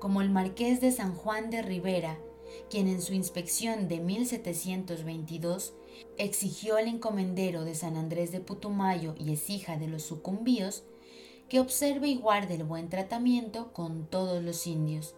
como 0.00 0.22
el 0.22 0.30
marqués 0.30 0.80
de 0.80 0.90
San 0.90 1.14
Juan 1.14 1.50
de 1.50 1.62
Rivera, 1.62 2.18
quien 2.68 2.88
en 2.88 3.02
su 3.02 3.14
inspección 3.14 3.86
de 3.86 4.00
1722 4.00 5.74
exigió 6.18 6.76
al 6.76 6.88
encomendero 6.88 7.64
de 7.64 7.74
San 7.74 7.96
Andrés 7.96 8.32
de 8.32 8.40
Putumayo 8.40 9.14
y 9.18 9.38
hija 9.48 9.76
de 9.76 9.86
los 9.86 10.02
sucumbíos 10.02 10.84
que 11.48 11.60
observe 11.60 12.08
y 12.08 12.16
guarde 12.16 12.54
el 12.54 12.64
buen 12.64 12.88
tratamiento 12.88 13.72
con 13.72 14.06
todos 14.06 14.42
los 14.42 14.66
indios, 14.66 15.14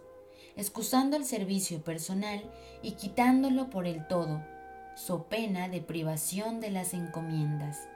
excusando 0.55 1.15
el 1.15 1.25
servicio 1.25 1.83
personal 1.83 2.43
y 2.81 2.91
quitándolo 2.91 3.69
por 3.69 3.87
el 3.87 4.07
todo, 4.07 4.43
so 4.95 5.23
pena 5.29 5.69
de 5.69 5.81
privación 5.81 6.59
de 6.59 6.71
las 6.71 6.93
encomiendas. 6.93 7.87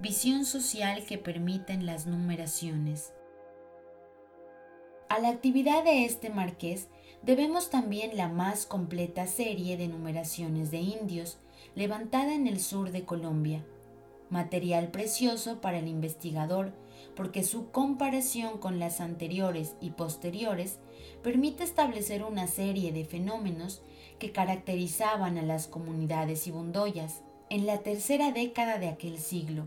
Visión 0.00 0.44
social 0.44 1.04
que 1.04 1.18
permiten 1.18 1.86
las 1.86 2.06
numeraciones. 2.06 3.12
A 5.08 5.18
la 5.18 5.28
actividad 5.28 5.84
de 5.84 6.04
este 6.04 6.30
marqués 6.30 6.88
debemos 7.22 7.70
también 7.70 8.16
la 8.16 8.28
más 8.28 8.66
completa 8.66 9.26
serie 9.26 9.76
de 9.76 9.88
numeraciones 9.88 10.70
de 10.70 10.78
indios 10.78 11.38
levantada 11.74 12.34
en 12.34 12.46
el 12.46 12.60
sur 12.60 12.90
de 12.90 13.04
Colombia, 13.04 13.64
material 14.28 14.90
precioso 14.90 15.60
para 15.60 15.78
el 15.78 15.88
investigador 15.88 16.72
porque 17.14 17.42
su 17.42 17.70
comparación 17.70 18.58
con 18.58 18.78
las 18.78 19.00
anteriores 19.00 19.76
y 19.80 19.90
posteriores 19.90 20.78
permite 21.22 21.64
establecer 21.64 22.22
una 22.22 22.46
serie 22.46 22.92
de 22.92 23.04
fenómenos 23.04 23.82
que 24.18 24.32
caracterizaban 24.32 25.38
a 25.38 25.42
las 25.42 25.66
comunidades 25.66 26.46
ibundoyas 26.46 27.22
en 27.48 27.64
la 27.64 27.78
tercera 27.78 28.32
década 28.32 28.78
de 28.78 28.88
aquel 28.88 29.18
siglo. 29.18 29.66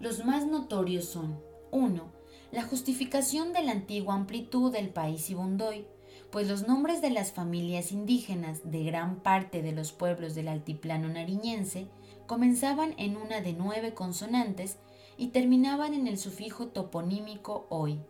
Los 0.00 0.24
más 0.24 0.46
notorios 0.46 1.04
son 1.04 1.38
1. 1.72 2.10
La 2.52 2.62
justificación 2.62 3.52
de 3.52 3.62
la 3.62 3.72
antigua 3.72 4.14
amplitud 4.14 4.72
del 4.72 4.88
país 4.88 5.28
ibundoy, 5.28 5.86
pues 6.32 6.48
los 6.48 6.66
nombres 6.66 7.02
de 7.02 7.10
las 7.10 7.32
familias 7.32 7.92
indígenas 7.92 8.62
de 8.64 8.82
gran 8.82 9.20
parte 9.20 9.60
de 9.60 9.72
los 9.72 9.92
pueblos 9.92 10.34
del 10.34 10.48
altiplano 10.48 11.08
nariñense 11.08 11.88
comenzaban 12.26 12.94
en 12.96 13.18
una 13.18 13.42
de 13.42 13.52
nueve 13.52 13.92
consonantes 13.92 14.78
y 15.18 15.28
terminaban 15.28 15.92
en 15.92 16.06
el 16.06 16.16
sufijo 16.16 16.68
toponímico 16.68 17.66
hoy, 17.68 18.00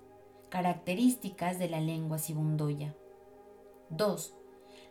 características 0.49 1.59
de 1.59 1.71
la 1.71 1.81
lengua 1.81 2.19
sibundoya. 2.19 2.95
2 3.89 4.37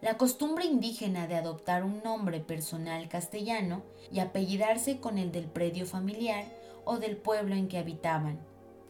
la 0.01 0.17
costumbre 0.17 0.63
indígena 0.63 1.27
de 1.27 1.35
adoptar 1.35 1.83
un 1.83 2.01
nombre 2.03 2.39
personal 2.39 3.09
castellano 3.09 3.83
y 4.13 4.19
apellidarse 4.19 5.01
con 5.01 5.17
el 5.17 5.33
del 5.33 5.47
predio 5.47 5.85
familiar 5.85 6.45
o 6.89 6.97
del 6.97 7.17
pueblo 7.17 7.53
en 7.53 7.67
que 7.67 7.77
habitaban, 7.77 8.39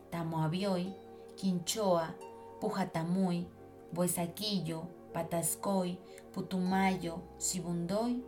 Tamoabioy, 0.09 0.95
Quinchoa, 1.35 2.15
Pujatamuy, 2.62 3.45
Buesaquillo, 3.91 4.88
Patascoy, 5.12 5.99
Putumayo, 6.31 7.21
Sibundoy, 7.38 8.23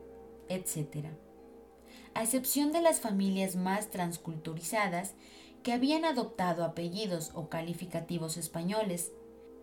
etc. 0.50 1.06
A 2.14 2.22
excepción 2.22 2.74
de 2.74 2.82
las 2.82 3.00
familias 3.00 3.56
más 3.56 3.90
transculturizadas 3.90 5.14
que 5.64 5.72
habían 5.72 6.04
adoptado 6.04 6.66
apellidos 6.66 7.32
o 7.34 7.48
calificativos 7.48 8.36
españoles, 8.36 9.14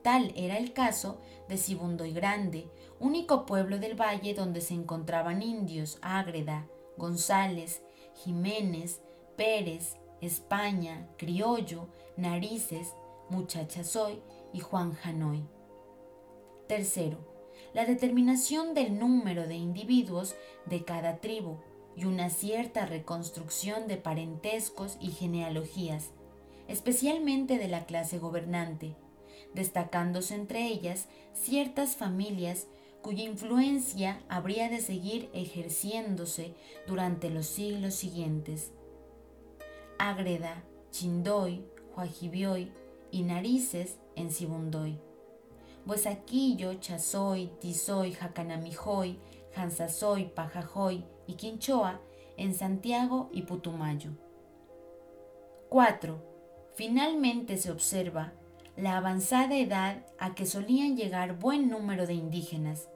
Tal 0.00 0.32
era 0.36 0.56
el 0.56 0.72
caso 0.72 1.20
de 1.48 1.58
Sibundoy 1.58 2.12
Grande, 2.12 2.70
único 2.98 3.44
pueblo 3.44 3.78
del 3.78 4.00
valle 4.00 4.32
donde 4.32 4.62
se 4.62 4.72
encontraban 4.72 5.42
indios 5.42 5.98
Ágreda, 6.00 6.66
González, 6.96 7.82
Jiménez, 8.14 9.02
Pérez, 9.38 9.96
España, 10.20 11.08
Criollo, 11.16 11.86
Narices, 12.16 12.92
Muchachazoy 13.30 14.18
y 14.52 14.58
Juan 14.58 14.94
Janoy. 14.94 15.44
Tercero, 16.66 17.18
la 17.72 17.86
determinación 17.86 18.74
del 18.74 18.98
número 18.98 19.46
de 19.46 19.54
individuos 19.54 20.34
de 20.66 20.84
cada 20.84 21.18
tribu 21.18 21.58
y 21.94 22.04
una 22.04 22.30
cierta 22.30 22.84
reconstrucción 22.84 23.86
de 23.86 23.96
parentescos 23.96 24.98
y 25.00 25.12
genealogías, 25.12 26.10
especialmente 26.66 27.58
de 27.58 27.68
la 27.68 27.86
clase 27.86 28.18
gobernante, 28.18 28.96
destacándose 29.54 30.34
entre 30.34 30.66
ellas 30.66 31.06
ciertas 31.32 31.94
familias 31.94 32.66
cuya 33.02 33.22
influencia 33.22 34.20
habría 34.28 34.68
de 34.68 34.80
seguir 34.80 35.30
ejerciéndose 35.32 36.56
durante 36.88 37.30
los 37.30 37.46
siglos 37.46 37.94
siguientes. 37.94 38.72
Ágreda, 39.98 40.62
Chindoy, 40.90 41.64
Huajibioy 41.96 42.72
y 43.10 43.22
Narices 43.22 43.98
en 44.16 44.30
Sibundoy. 44.30 44.98
Huesaquillo, 45.86 46.74
Chazoy, 46.74 47.50
Tizoy, 47.60 48.12
Jacanamijoy, 48.12 49.18
Jansazoy, 49.54 50.26
Pajajoy 50.26 51.04
y 51.26 51.34
Quinchoa 51.34 52.00
en 52.36 52.54
Santiago 52.54 53.28
y 53.32 53.42
Putumayo. 53.42 54.12
4. 55.68 56.22
Finalmente 56.74 57.56
se 57.56 57.70
observa 57.70 58.32
la 58.76 58.96
avanzada 58.96 59.56
edad 59.56 60.06
a 60.18 60.34
que 60.34 60.46
solían 60.46 60.96
llegar 60.96 61.38
buen 61.38 61.68
número 61.68 62.06
de 62.06 62.14
indígenas. 62.14 62.88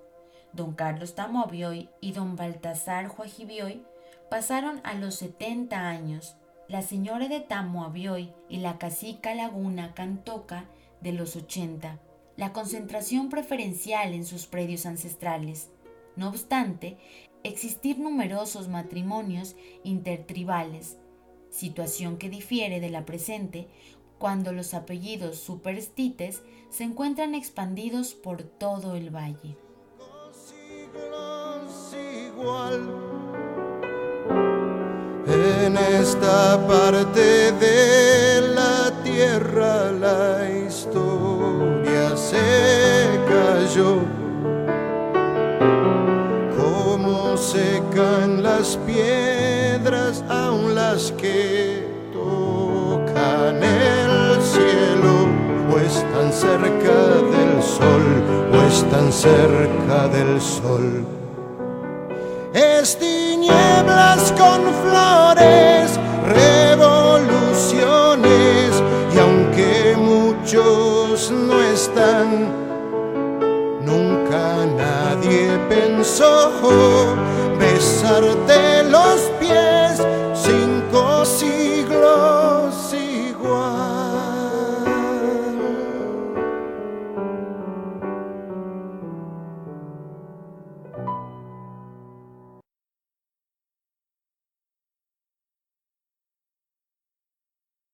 Don 0.53 0.75
Carlos 0.75 1.15
Tamovioy 1.15 1.89
y 2.01 2.13
don 2.13 2.37
Baltasar 2.37 3.09
Juajibioy 3.09 3.83
pasaron 4.31 4.81
a 4.85 4.95
los 4.95 5.17
70 5.17 5.89
años, 5.89 6.37
la 6.73 6.81
señora 6.81 7.29
de 7.29 7.41
Tamoabioy 7.41 8.33
y 8.49 8.57
la 8.57 8.79
cacica 8.79 9.35
Laguna 9.35 9.93
Cantoca 9.93 10.71
de 11.03 11.13
los 11.13 11.37
80, 11.37 12.01
la 12.39 12.55
concentración 12.55 13.29
preferencial 13.29 14.15
en 14.15 14.25
sus 14.25 14.47
predios 14.47 14.87
ancestrales. 14.87 15.69
No 16.17 16.31
obstante, 16.31 16.97
existir 17.45 17.99
numerosos 17.99 18.69
matrimonios 18.69 19.55
intertribales, 19.85 20.97
situación 21.51 22.17
que 22.17 22.31
difiere 22.31 22.81
de 22.81 22.89
la 22.89 23.05
presente 23.05 23.69
cuando 24.19 24.55
los 24.55 24.73
apellidos 24.73 25.37
superstites 25.37 26.43
se 26.71 26.85
encuentran 26.85 27.35
expandidos 27.35 28.15
por 28.15 28.45
todo 28.45 28.97
el 28.97 29.15
valle. 29.15 29.59
En 35.43 35.77
esta 35.77 36.57
parte 36.69 37.51
de 37.51 38.43
la 38.55 38.93
tierra 39.03 39.91
la 39.91 40.49
historia 40.49 42.17
se 42.17 43.19
cayó. 43.29 43.97
Como 46.57 47.37
secan 47.37 48.45
las 48.45 48.77
piedras, 48.87 50.23
aún 50.29 50.77
las 50.77 51.11
que 51.13 51.89
tocan 52.13 53.57
el 53.65 54.41
cielo, 54.43 55.27
pues 55.73 56.05
tan 56.15 56.33
cerca 56.33 56.99
del 57.35 57.63
tan 58.93 59.13
cerca 59.13 60.07
del 60.07 60.41
sol. 60.41 61.05
Es 62.55 62.97
tinieblas 62.97 63.12
con 64.31 64.63
flores, 64.83 65.72